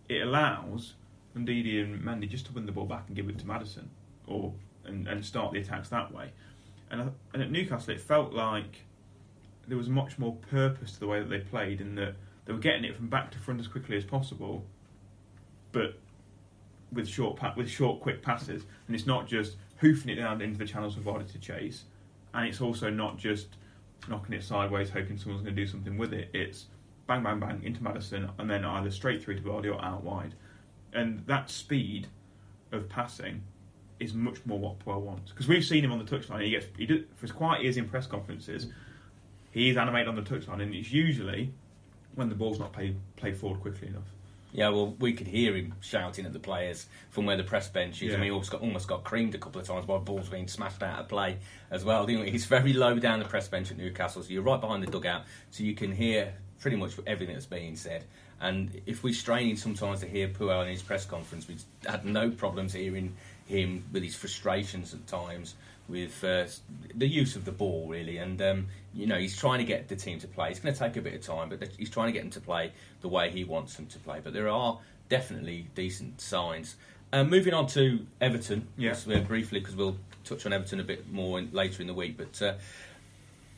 it 0.08 0.22
allows 0.22 0.94
Ndidi 1.36 1.82
and 1.82 2.02
Mendy 2.02 2.28
just 2.28 2.46
to 2.46 2.52
win 2.52 2.66
the 2.66 2.72
ball 2.72 2.86
back 2.86 3.04
and 3.06 3.14
give 3.14 3.28
it 3.28 3.38
to 3.38 3.46
Maddison 3.46 3.90
or 4.26 4.52
and, 4.84 5.06
and 5.06 5.24
start 5.24 5.52
the 5.52 5.60
attacks 5.60 5.88
that 5.90 6.12
way. 6.12 6.32
And, 6.90 7.12
and 7.32 7.42
at 7.42 7.50
Newcastle, 7.50 7.94
it 7.94 8.00
felt 8.00 8.32
like 8.32 8.84
there 9.68 9.76
was 9.76 9.88
much 9.88 10.18
more 10.18 10.36
purpose 10.50 10.92
to 10.92 11.00
the 11.00 11.06
way 11.06 11.20
that 11.20 11.28
they 11.28 11.40
played, 11.40 11.80
in 11.80 11.96
that 11.96 12.14
they 12.46 12.52
were 12.52 12.58
getting 12.58 12.84
it 12.84 12.96
from 12.96 13.08
back 13.08 13.30
to 13.32 13.38
front 13.38 13.60
as 13.60 13.68
quickly 13.68 13.96
as 13.96 14.04
possible, 14.04 14.64
but 15.72 15.98
with 16.92 17.08
short 17.08 17.36
pa- 17.36 17.54
with 17.56 17.68
short, 17.68 18.00
quick 18.00 18.22
passes. 18.22 18.62
And 18.86 18.96
it's 18.96 19.06
not 19.06 19.26
just 19.26 19.56
hoofing 19.78 20.10
it 20.10 20.16
down 20.16 20.40
into 20.40 20.58
the 20.58 20.64
channels 20.64 20.94
for 20.94 21.00
Vardy 21.00 21.30
to 21.32 21.38
chase, 21.38 21.84
and 22.32 22.46
it's 22.46 22.60
also 22.60 22.88
not 22.88 23.18
just 23.18 23.48
knocking 24.08 24.34
it 24.34 24.42
sideways, 24.42 24.90
hoping 24.90 25.18
someone's 25.18 25.42
going 25.42 25.54
to 25.54 25.60
do 25.60 25.66
something 25.66 25.98
with 25.98 26.12
it. 26.12 26.30
It's 26.32 26.66
bang, 27.06 27.22
bang, 27.22 27.40
bang 27.40 27.62
into 27.64 27.82
Maddison 27.82 28.30
and 28.38 28.50
then 28.50 28.64
either 28.64 28.90
straight 28.90 29.22
through 29.22 29.36
to 29.36 29.42
Vardy 29.42 29.72
or 29.72 29.82
out 29.84 30.02
wide. 30.02 30.34
And 30.92 31.26
that 31.26 31.50
speed 31.50 32.08
of 32.72 32.88
passing 32.88 33.42
is 33.98 34.12
much 34.12 34.44
more 34.44 34.58
what 34.58 34.78
Puel 34.80 35.00
wants 35.00 35.30
because 35.30 35.48
we've 35.48 35.64
seen 35.64 35.84
him 35.84 35.92
on 35.92 35.98
the 35.98 36.04
touchline. 36.04 36.42
He 36.42 36.50
gets 36.50 36.66
he 36.76 36.86
does, 36.86 37.00
for 37.16 37.26
as 37.26 37.32
quiet 37.32 37.64
is 37.64 37.76
in 37.76 37.88
press 37.88 38.06
conferences, 38.06 38.66
he 39.50 39.70
is 39.70 39.76
animated 39.76 40.08
on 40.08 40.16
the 40.16 40.22
touchline, 40.22 40.62
and 40.62 40.74
it's 40.74 40.92
usually 40.92 41.52
when 42.16 42.28
the 42.28 42.34
ball's 42.34 42.58
not 42.58 42.72
played 42.72 42.96
played 43.16 43.36
forward 43.36 43.60
quickly 43.60 43.88
enough. 43.88 44.02
Yeah, 44.52 44.70
well, 44.70 44.96
we 44.98 45.12
could 45.12 45.26
hear 45.26 45.54
him 45.54 45.74
shouting 45.80 46.24
at 46.24 46.32
the 46.32 46.38
players 46.38 46.86
from 47.10 47.26
where 47.26 47.36
the 47.36 47.44
press 47.44 47.68
bench 47.68 48.00
is. 48.02 48.08
Yeah. 48.08 48.14
I 48.14 48.16
mean, 48.16 48.24
he 48.24 48.30
almost 48.30 48.50
got, 48.50 48.62
almost 48.62 48.88
got 48.88 49.04
creamed 49.04 49.34
a 49.34 49.38
couple 49.38 49.60
of 49.60 49.66
times 49.66 49.84
by 49.84 49.98
balls 49.98 50.30
being 50.30 50.48
smashed 50.48 50.82
out 50.82 50.98
of 50.98 51.08
play 51.08 51.36
as 51.70 51.84
well. 51.84 52.06
He's 52.06 52.46
very 52.46 52.72
low 52.72 52.98
down 52.98 53.18
the 53.18 53.26
press 53.26 53.48
bench 53.48 53.70
at 53.70 53.76
Newcastle, 53.76 54.22
so 54.22 54.30
you're 54.30 54.42
right 54.42 54.60
behind 54.60 54.82
the 54.82 54.90
dugout, 54.90 55.24
so 55.50 55.62
you 55.62 55.74
can 55.74 55.92
hear 55.92 56.32
pretty 56.60 56.78
much 56.78 56.92
everything 57.06 57.34
that's 57.34 57.44
being 57.44 57.76
said. 57.76 58.04
And 58.40 58.80
if 58.86 59.02
we're 59.02 59.12
straining 59.12 59.56
sometimes 59.56 60.00
to 60.00 60.06
hear 60.06 60.28
Puel 60.28 60.62
in 60.62 60.68
his 60.68 60.82
press 60.82 61.04
conference, 61.04 61.48
we 61.48 61.56
had 61.86 62.06
no 62.06 62.30
problems 62.30 62.72
hearing 62.72 63.14
him 63.46 63.84
with 63.92 64.02
his 64.02 64.14
frustrations 64.14 64.94
at 64.94 65.06
times 65.06 65.54
with 65.88 66.22
uh, 66.24 66.46
the 66.94 67.06
use 67.06 67.36
of 67.36 67.44
the 67.44 67.52
ball, 67.52 67.86
really. 67.88 68.18
And, 68.18 68.40
um, 68.42 68.66
you 68.94 69.06
know, 69.06 69.18
he's 69.18 69.36
trying 69.38 69.58
to 69.58 69.64
get 69.64 69.88
the 69.88 69.96
team 69.96 70.18
to 70.20 70.26
play. 70.28 70.50
It's 70.50 70.58
going 70.60 70.74
to 70.74 70.78
take 70.78 70.96
a 70.96 71.00
bit 71.00 71.14
of 71.14 71.22
time, 71.22 71.48
but 71.48 71.68
he's 71.78 71.90
trying 71.90 72.06
to 72.08 72.12
get 72.12 72.22
them 72.22 72.30
to 72.32 72.40
play 72.40 72.72
the 73.02 73.08
way 73.08 73.30
he 73.30 73.44
wants 73.44 73.74
them 73.76 73.86
to 73.86 73.98
play. 74.00 74.20
But 74.22 74.32
there 74.32 74.48
are 74.48 74.78
definitely 75.08 75.68
decent 75.74 76.20
signs. 76.20 76.76
Uh, 77.12 77.22
moving 77.22 77.54
on 77.54 77.66
to 77.68 78.04
Everton, 78.20 78.66
Yeah. 78.76 78.90
just, 78.90 79.08
uh, 79.08 79.20
briefly, 79.20 79.60
because 79.60 79.76
we'll 79.76 79.96
touch 80.24 80.44
on 80.44 80.52
Everton 80.52 80.80
a 80.80 80.84
bit 80.84 81.10
more 81.12 81.38
in, 81.38 81.50
later 81.52 81.80
in 81.82 81.86
the 81.86 81.94
week. 81.94 82.16
But 82.16 82.42
uh, 82.42 82.54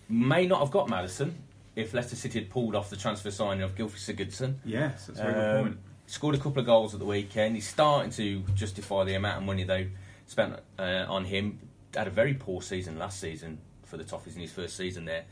may 0.09 0.47
not 0.47 0.61
have 0.61 0.71
got 0.71 0.89
Maddison 0.89 1.35
if 1.77 1.95
Leicester 1.95 2.17
City 2.17 2.41
had 2.41 2.51
pulled 2.51 2.75
off 2.75 2.91
the 2.91 2.97
transfer 2.97 3.31
signing 3.31 3.63
of 3.63 3.75
Gylfi 3.75 3.97
Sigurdsson. 3.97 4.57
Yes, 4.65 5.07
that's 5.07 5.19
a 5.19 5.23
very 5.23 5.35
good 5.35 5.57
Um, 5.57 5.65
point. 5.65 5.79
Scored 6.07 6.35
a 6.35 6.39
couple 6.39 6.59
of 6.61 6.67
goals 6.67 6.95
at 6.95 7.01
the 7.01 7.07
weekend. 7.07 7.55
He's 7.55 7.69
starting 7.69 8.11
to 8.13 8.41
justify 8.55 9.05
the 9.05 9.15
amount 9.15 9.39
of 9.39 9.45
money 9.45 9.65
they 9.65 9.89
spent 10.27 10.55
uh, 10.79 11.05
on 11.09 11.25
him. 11.27 11.59
Had 11.99 12.07
a 12.07 12.11
very 12.11 12.35
poor 12.35 12.63
season 12.63 12.97
last 12.97 13.19
season 13.19 13.59
for 13.85 13.97
the 13.97 14.05
Toffees 14.05 14.37
in 14.37 14.43
his 14.43 14.53
first 14.53 14.77
season 14.77 15.05
there. 15.05 15.25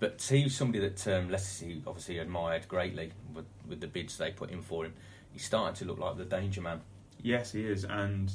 But 0.00 0.20
he 0.20 0.42
was 0.42 0.56
somebody 0.56 0.80
that 0.80 1.06
um, 1.06 1.30
Leicester 1.30 1.66
obviously 1.86 2.18
admired 2.18 2.66
greatly 2.66 3.12
with, 3.32 3.44
with 3.68 3.80
the 3.80 3.86
bids 3.86 4.18
they 4.18 4.32
put 4.32 4.50
in 4.50 4.60
for 4.60 4.84
him. 4.84 4.94
He's 5.30 5.44
starting 5.44 5.76
to 5.76 5.84
look 5.84 6.00
like 6.00 6.16
the 6.16 6.24
danger 6.24 6.60
man. 6.60 6.80
Yes, 7.22 7.52
he 7.52 7.64
is, 7.64 7.84
and 7.84 8.32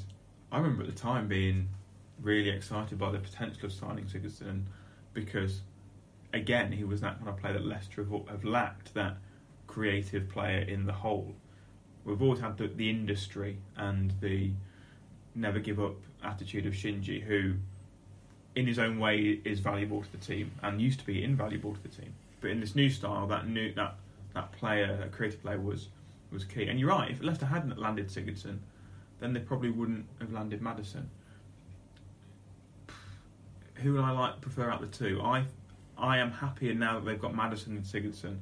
I 0.50 0.60
remember 0.60 0.84
at 0.84 0.90
the 0.90 0.96
time 0.96 1.28
being 1.28 1.68
really 2.22 2.52
excited 2.52 2.98
by 2.98 3.12
the 3.12 3.20
potential 3.20 3.66
of 3.66 3.74
signing 3.74 4.06
Sigurdsson 4.06 4.64
because, 5.14 5.60
again, 6.34 6.72
he 6.72 6.86
was 6.86 7.02
that 7.02 7.18
kind 7.18 7.28
of 7.28 7.38
player 7.38 7.52
that 7.52 7.66
Leicester 7.66 8.06
have, 8.06 8.30
have 8.30 8.46
lacked 8.46 8.94
that 8.94 9.18
creative 9.68 10.30
player 10.30 10.60
in 10.60 10.86
the 10.86 10.94
hole. 10.94 11.36
We've 12.06 12.22
always 12.22 12.40
had 12.40 12.58
the, 12.58 12.68
the 12.68 12.90
industry 12.90 13.58
and 13.76 14.14
the 14.22 14.52
never 15.36 15.60
give 15.60 15.82
up 15.82 15.96
attitude 16.24 16.66
of 16.66 16.74
Shinji, 16.74 17.22
who, 17.22 17.56
in 18.56 18.68
his 18.68 18.80
own 18.80 19.00
way, 19.00 19.40
is 19.44 19.60
valuable 19.60 20.02
to 20.02 20.12
the 20.12 20.18
team 20.18 20.52
and 20.62 20.82
used 20.82 21.00
to 21.00 21.06
be 21.06 21.24
invaluable 21.24 21.74
to 21.74 21.84
the 21.84 21.90
team. 21.90 22.14
But 22.42 22.52
in 22.52 22.60
this 22.60 22.76
new 22.76 22.90
style, 22.90 23.28
that 23.28 23.48
new 23.48 23.74
that 23.74 23.96
that 24.34 24.52
player, 24.52 24.98
that 24.98 25.12
creative 25.12 25.42
player, 25.42 25.60
was 25.60 25.90
was 26.32 26.44
key. 26.44 26.68
And 26.68 26.80
you're 26.80 26.90
right. 26.90 27.10
If 27.12 27.22
Leicester 27.22 27.46
hadn't 27.46 27.78
landed 27.78 28.08
Sigurdsson, 28.08 28.60
then 29.20 29.34
they 29.34 29.40
probably 29.40 29.70
wouldn't 29.70 30.06
have 30.20 30.32
landed 30.32 30.62
Maddison. 30.62 31.10
Who 33.76 33.94
would 33.94 34.02
I 34.02 34.12
like 34.12 34.42
prefer 34.42 34.70
out 34.70 34.82
the 34.82 34.88
two? 34.88 35.22
I 35.22 35.46
I 35.98 36.18
am 36.18 36.32
happier 36.32 36.74
now 36.74 37.00
that 37.00 37.06
they've 37.06 37.20
got 37.20 37.36
Maddison 37.36 37.78
and 37.78 37.84
Sigurdsson 37.84 38.40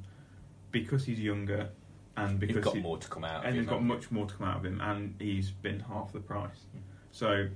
because 0.70 1.04
he's 1.04 1.20
younger 1.20 1.68
and 2.16 2.38
because 2.38 2.56
You've 2.56 2.64
got 2.64 2.74
he, 2.76 2.80
more 2.80 2.98
to 2.98 3.08
come 3.08 3.24
out. 3.24 3.44
And 3.44 3.56
he's 3.56 3.66
got 3.66 3.82
much 3.82 4.10
more 4.10 4.26
to 4.26 4.34
come 4.34 4.46
out 4.46 4.58
of 4.58 4.64
him, 4.64 4.80
and 4.80 5.14
he's 5.18 5.50
been 5.50 5.80
half 5.80 6.12
the 6.12 6.20
price. 6.20 6.66
Mm. 6.76 6.80
So, 7.12 7.48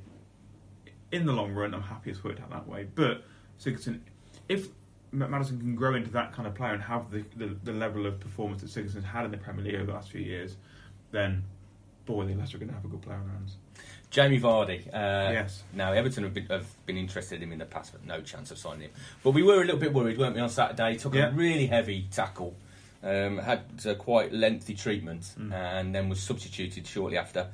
in 1.12 1.26
the 1.26 1.32
long 1.32 1.52
run, 1.52 1.74
I'm 1.74 1.82
happy 1.82 2.10
it's 2.10 2.22
worked 2.24 2.40
out 2.40 2.50
that 2.50 2.66
way. 2.68 2.86
But 2.94 3.24
Sigurdsson, 3.60 4.00
if 4.48 4.68
Maddison 5.12 5.58
can 5.60 5.74
grow 5.76 5.94
into 5.94 6.10
that 6.10 6.32
kind 6.32 6.46
of 6.48 6.54
player 6.54 6.72
and 6.74 6.82
have 6.82 7.10
the, 7.10 7.24
the, 7.36 7.56
the 7.64 7.72
level 7.72 8.06
of 8.06 8.18
performance 8.20 8.62
that 8.62 8.70
Sigurdsson's 8.70 9.04
had 9.04 9.24
in 9.24 9.30
the 9.30 9.36
Premier 9.38 9.64
League 9.64 9.74
over 9.76 9.86
the 9.86 9.92
last 9.92 10.10
few 10.10 10.20
years, 10.20 10.56
then 11.12 11.44
boy, 12.04 12.24
the 12.26 12.34
Leicester 12.34 12.56
are 12.56 12.60
going 12.60 12.68
to 12.68 12.74
have 12.74 12.84
a 12.84 12.88
good 12.88 13.02
player 13.02 13.16
on 13.18 13.28
hands. 13.28 13.56
Jamie 14.10 14.40
Vardy. 14.40 14.86
Uh, 14.88 15.32
Yes. 15.32 15.62
Now 15.72 15.92
Everton 15.92 16.22
have 16.24 16.32
been, 16.34 16.46
have 16.46 16.66
been 16.86 16.96
interested 16.96 17.36
in 17.36 17.42
him 17.48 17.52
in 17.52 17.58
the 17.58 17.64
past, 17.66 17.92
but 17.92 18.04
no 18.06 18.20
chance 18.20 18.50
of 18.52 18.58
signing 18.58 18.82
him. 18.82 18.90
But 19.24 19.32
we 19.32 19.42
were 19.42 19.56
a 19.62 19.64
little 19.64 19.80
bit 19.80 19.92
worried, 19.92 20.16
weren't 20.18 20.34
we? 20.36 20.40
On 20.40 20.48
Saturday, 20.48 20.92
he 20.92 20.98
took 20.98 21.14
Yeah. 21.14 21.28
a 21.28 21.32
really 21.32 21.66
heavy 21.66 22.06
tackle, 22.12 22.54
um, 23.02 23.38
had 23.38 23.64
uh, 23.84 23.94
quite 23.94 24.32
lengthy 24.32 24.74
treatment, 24.74 25.22
Mm. 25.38 25.52
and 25.52 25.94
then 25.94 26.08
was 26.08 26.20
substituted 26.20 26.86
shortly 26.86 27.18
after. 27.18 27.48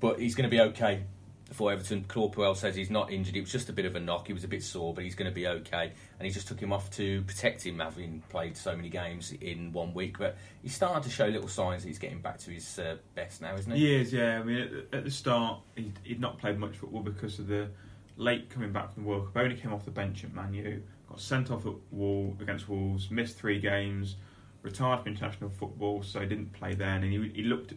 But 0.00 0.18
he's 0.20 0.34
going 0.34 0.48
to 0.50 0.54
be 0.54 0.60
okay 0.60 1.04
for 1.52 1.70
Everton. 1.70 2.04
Claude 2.08 2.32
Puel 2.34 2.56
says 2.56 2.74
he's 2.74 2.90
not 2.90 3.12
injured. 3.12 3.36
It 3.36 3.42
was 3.42 3.52
just 3.52 3.68
a 3.68 3.72
bit 3.72 3.84
of 3.84 3.94
a 3.96 4.00
knock. 4.00 4.26
He 4.26 4.32
was 4.32 4.44
a 4.44 4.48
bit 4.48 4.62
sore, 4.62 4.94
but 4.94 5.04
he's 5.04 5.14
going 5.14 5.30
to 5.30 5.34
be 5.34 5.46
okay. 5.46 5.92
And 6.18 6.26
he 6.26 6.30
just 6.30 6.48
took 6.48 6.58
him 6.58 6.72
off 6.72 6.90
to 6.92 7.22
protect 7.22 7.64
him, 7.66 7.78
having 7.78 8.22
played 8.28 8.56
so 8.56 8.74
many 8.74 8.88
games 8.88 9.32
in 9.40 9.72
one 9.72 9.94
week. 9.94 10.18
But 10.18 10.36
he's 10.62 10.74
starting 10.74 11.02
to 11.02 11.10
show 11.10 11.26
little 11.26 11.48
signs 11.48 11.82
that 11.82 11.88
he's 11.88 11.98
getting 11.98 12.20
back 12.20 12.38
to 12.38 12.50
his 12.50 12.78
uh, 12.78 12.96
best 13.14 13.42
now, 13.42 13.54
isn't 13.54 13.70
he? 13.72 13.78
He 13.78 13.94
is, 13.94 14.12
yeah. 14.12 14.38
I 14.38 14.42
mean, 14.42 14.86
at, 14.92 14.98
at 14.98 15.04
the 15.04 15.10
start, 15.10 15.60
he'd, 15.76 15.98
he'd 16.02 16.20
not 16.20 16.38
played 16.38 16.58
much 16.58 16.76
football 16.76 17.02
because 17.02 17.38
of 17.38 17.46
the 17.46 17.68
late 18.16 18.48
coming 18.48 18.72
back 18.72 18.92
from 18.92 19.02
the 19.02 19.08
World 19.08 19.26
Cup. 19.26 19.42
Only 19.42 19.56
came 19.56 19.72
off 19.72 19.84
the 19.84 19.90
bench 19.90 20.24
at 20.24 20.34
Man 20.34 20.54
U, 20.54 20.82
got 21.08 21.20
sent 21.20 21.50
off 21.50 21.66
at 21.66 21.74
Wall 21.90 22.36
against 22.40 22.68
Wolves, 22.68 23.10
missed 23.10 23.36
three 23.36 23.60
games, 23.60 24.16
retired 24.62 25.00
from 25.00 25.12
international 25.12 25.50
football, 25.50 26.02
so 26.02 26.20
he 26.20 26.26
didn't 26.26 26.52
play 26.52 26.74
then. 26.74 27.02
And 27.02 27.12
he, 27.12 27.32
he 27.34 27.42
looked, 27.42 27.74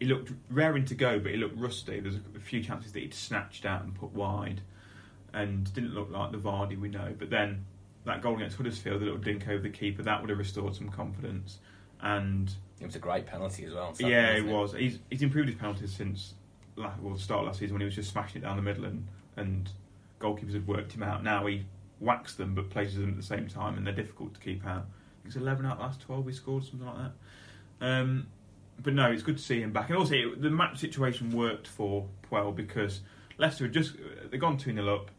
he 0.00 0.06
looked 0.06 0.32
raring 0.50 0.84
to 0.86 0.94
go, 0.94 1.18
but 1.18 1.32
he 1.32 1.36
looked 1.36 1.58
rusty. 1.58 2.00
There's 2.00 2.16
a, 2.16 2.40
few 2.40 2.62
chances 2.62 2.92
that 2.92 3.00
he'd 3.00 3.14
snatched 3.14 3.64
out 3.64 3.82
and 3.82 3.94
put 3.94 4.12
wide, 4.12 4.60
and 5.32 5.72
didn't 5.74 5.94
look 5.94 6.10
like 6.10 6.32
the 6.32 6.38
Vardy 6.38 6.78
we 6.78 6.88
know. 6.88 7.14
But 7.18 7.30
then 7.30 7.64
that 8.04 8.22
goal 8.22 8.36
against 8.36 8.56
Huddersfield, 8.56 9.00
the 9.00 9.04
little 9.04 9.20
dink 9.20 9.48
over 9.48 9.62
the 9.62 9.70
keeper, 9.70 10.02
that 10.02 10.20
would 10.20 10.30
have 10.30 10.38
restored 10.38 10.74
some 10.74 10.88
confidence. 10.90 11.58
And 12.00 12.52
It 12.80 12.86
was 12.86 12.96
a 12.96 13.00
great 13.00 13.26
penalty 13.26 13.64
as 13.64 13.72
well. 13.72 13.94
Saturday, 13.94 14.12
yeah, 14.12 14.30
it 14.32 14.44
wasn't 14.44 14.52
was. 14.52 14.72
He's 14.92 14.98
he's 15.10 15.22
improved 15.22 15.48
his 15.48 15.58
penalties 15.58 15.94
since 15.94 16.34
la- 16.76 16.92
well 17.00 17.14
the 17.14 17.20
start 17.20 17.40
of 17.40 17.46
last 17.46 17.60
season 17.60 17.74
when 17.74 17.80
he 17.80 17.86
was 17.86 17.94
just 17.94 18.10
smashing 18.10 18.42
it 18.42 18.44
down 18.44 18.56
the 18.56 18.62
middle 18.62 18.84
and 18.84 19.06
and 19.36 19.70
goalkeepers 20.20 20.52
had 20.52 20.66
worked 20.66 20.92
him 20.92 21.02
out. 21.02 21.22
Now 21.22 21.46
he 21.46 21.64
whacks 22.00 22.34
them 22.34 22.54
but 22.54 22.70
places 22.70 22.96
them 22.96 23.10
at 23.10 23.16
the 23.16 23.22
same 23.22 23.48
time 23.48 23.76
and 23.76 23.86
they're 23.86 23.94
difficult 23.94 24.34
to 24.34 24.40
keep 24.40 24.66
out. 24.66 24.86
I 25.24 25.26
it's 25.26 25.36
eleven 25.36 25.64
out 25.64 25.72
of 25.72 25.78
the 25.78 25.84
last 25.84 26.00
twelve 26.02 26.26
he 26.26 26.32
scored 26.32 26.64
something 26.64 26.86
like 26.86 26.96
that. 26.96 27.12
Um, 27.86 28.26
but 28.82 28.94
no, 28.94 29.10
it's 29.10 29.22
good 29.22 29.36
to 29.38 29.42
see 29.42 29.60
him 29.60 29.72
back. 29.72 29.88
And 29.88 29.98
also 29.98 30.14
it, 30.14 30.42
the 30.42 30.50
match 30.50 30.78
situation 30.78 31.30
worked 31.30 31.66
for 31.66 32.06
Puel 32.30 32.54
because 32.54 33.00
Leicester 33.38 33.64
had 33.64 33.72
just 33.72 33.94
they'd 34.30 34.40
gone 34.40 34.56
two 34.56 34.72
0 34.72 34.94
up. 34.94 35.10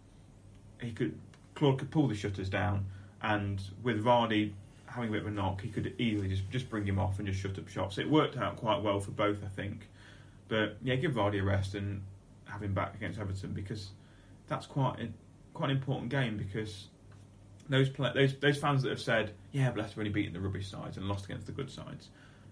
He 0.82 0.92
could 0.92 1.18
Claude 1.56 1.80
could 1.80 1.92
pull 1.92 2.08
the 2.08 2.16
shutters 2.16 2.50
down 2.50 2.86
and 3.22 3.62
with 3.82 4.04
Vardy 4.04 4.54
having 4.96 5.10
a 5.10 5.12
bit 5.12 5.22
of 5.22 5.28
a 5.28 5.32
knock, 5.32 5.62
he 5.62 5.70
could 5.70 5.94
easily 6.00 6.30
just, 6.30 6.50
just 6.50 6.70
bring 6.70 6.86
him 6.86 6.98
off 6.98 7.20
and 7.20 7.28
just 7.28 7.40
shut 7.40 7.58
up 7.58 7.68
shop. 7.68 7.92
So 7.92 8.02
it 8.02 8.10
worked 8.10 8.38
out 8.38 8.56
quite 8.56 8.82
well 8.82 9.00
for 9.00 9.12
both, 9.12 9.44
I 9.44 9.48
think. 9.48 9.88
But 10.48 10.78
yeah, 10.82 10.96
give 10.96 11.14
Vardy 11.14 11.42
a 11.42 11.44
rest 11.44 11.76
and 11.76 12.02
have 12.46 12.64
him 12.64 12.74
back 12.74 12.96
against 12.96 13.20
Everton 13.20 13.52
because 13.52 13.90
that's 14.48 14.66
quite 14.66 15.00
a, 15.00 15.08
quite 15.54 15.72
an 15.72 15.78
important 15.78 16.10
game 16.10 16.38
because 16.38 16.88
those 17.68 17.90
play, 17.90 18.12
those 18.14 18.38
those 18.38 18.58
fans 18.58 18.84
that 18.84 18.90
have 18.90 19.02
said, 19.02 19.34
yeah, 19.52 19.70
but 19.70 19.80
Leicester 19.80 20.00
only 20.02 20.12
beaten 20.12 20.34
the 20.34 20.40
rubbish 20.40 20.70
sides 20.70 20.98
and 20.98 21.08
lost 21.08 21.26
against 21.26 21.46
the 21.48 21.52
good 21.52 21.70
sides. 21.70 22.10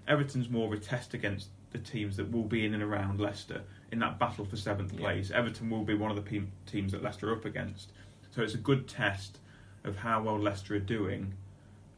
Everton's 0.08 0.50
more 0.50 0.68
of 0.68 0.74
a 0.74 0.84
test 0.84 1.14
against 1.14 1.48
the 1.72 1.80
teams 1.80 2.18
that 2.18 2.32
will 2.32 2.44
be 2.44 2.66
in 2.66 2.74
and 2.74 2.84
around 2.84 3.20
Leicester 3.20 3.62
in 3.92 4.00
that 4.00 4.20
battle 4.20 4.46
for 4.46 4.58
seventh 4.58 4.94
Yeah. 4.94 5.00
place. 5.00 5.32
Everton 5.32 5.70
will 5.70 5.84
be 5.84 5.94
one 5.96 6.12
of 6.12 6.16
the 6.18 6.22
pe- 6.22 6.48
teams 6.66 6.92
that 6.92 7.02
Leicester 7.02 7.32
are 7.32 7.36
up 7.36 7.46
against. 7.46 7.92
So 8.32 8.42
it's 8.42 8.54
a 8.54 8.58
good 8.60 8.88
test 8.88 9.40
of 9.84 9.98
how 9.98 10.22
well 10.24 10.40
Leicester 10.40 10.76
are 10.76 10.80
doing 10.80 11.34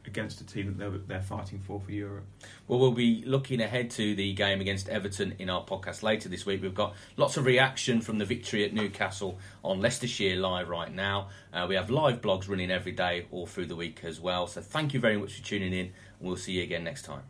against 0.06 0.40
a 0.40 0.46
team 0.46 0.66
that 0.66 0.78
they're, 0.78 0.98
they're 0.98 1.20
fighting 1.20 1.58
for 1.58 1.80
for 1.80 1.90
Europe. 1.90 2.24
Well, 2.68 2.78
we'll 2.78 2.92
be 2.92 3.24
looking 3.26 3.60
ahead 3.60 3.90
to 3.92 4.14
the 4.14 4.32
game 4.34 4.60
against 4.60 4.88
Everton 4.88 5.34
in 5.40 5.50
our 5.50 5.64
podcast 5.64 6.02
later 6.04 6.28
this 6.28 6.46
week. 6.46 6.62
We've 6.62 6.72
got 6.74 6.94
lots 7.16 7.36
of 7.36 7.44
reaction 7.44 8.00
from 8.00 8.18
the 8.18 8.24
victory 8.24 8.64
at 8.64 8.72
Newcastle 8.72 9.38
on 9.64 9.80
Leicestershire 9.80 10.36
live 10.36 10.68
right 10.68 10.94
now. 10.94 11.28
Uh, 11.52 11.66
we 11.68 11.74
have 11.74 11.90
live 11.90 12.20
blogs 12.20 12.48
running 12.48 12.70
every 12.70 12.92
day 12.92 13.26
all 13.32 13.46
through 13.46 13.66
the 13.66 13.76
week 13.76 14.04
as 14.04 14.20
well. 14.20 14.46
So 14.46 14.60
thank 14.60 14.94
you 14.94 15.00
very 15.00 15.16
much 15.18 15.34
for 15.40 15.44
tuning 15.44 15.72
in, 15.72 15.86
and 15.86 15.92
we'll 16.20 16.36
see 16.36 16.52
you 16.52 16.62
again 16.62 16.84
next 16.84 17.02
time. 17.02 17.22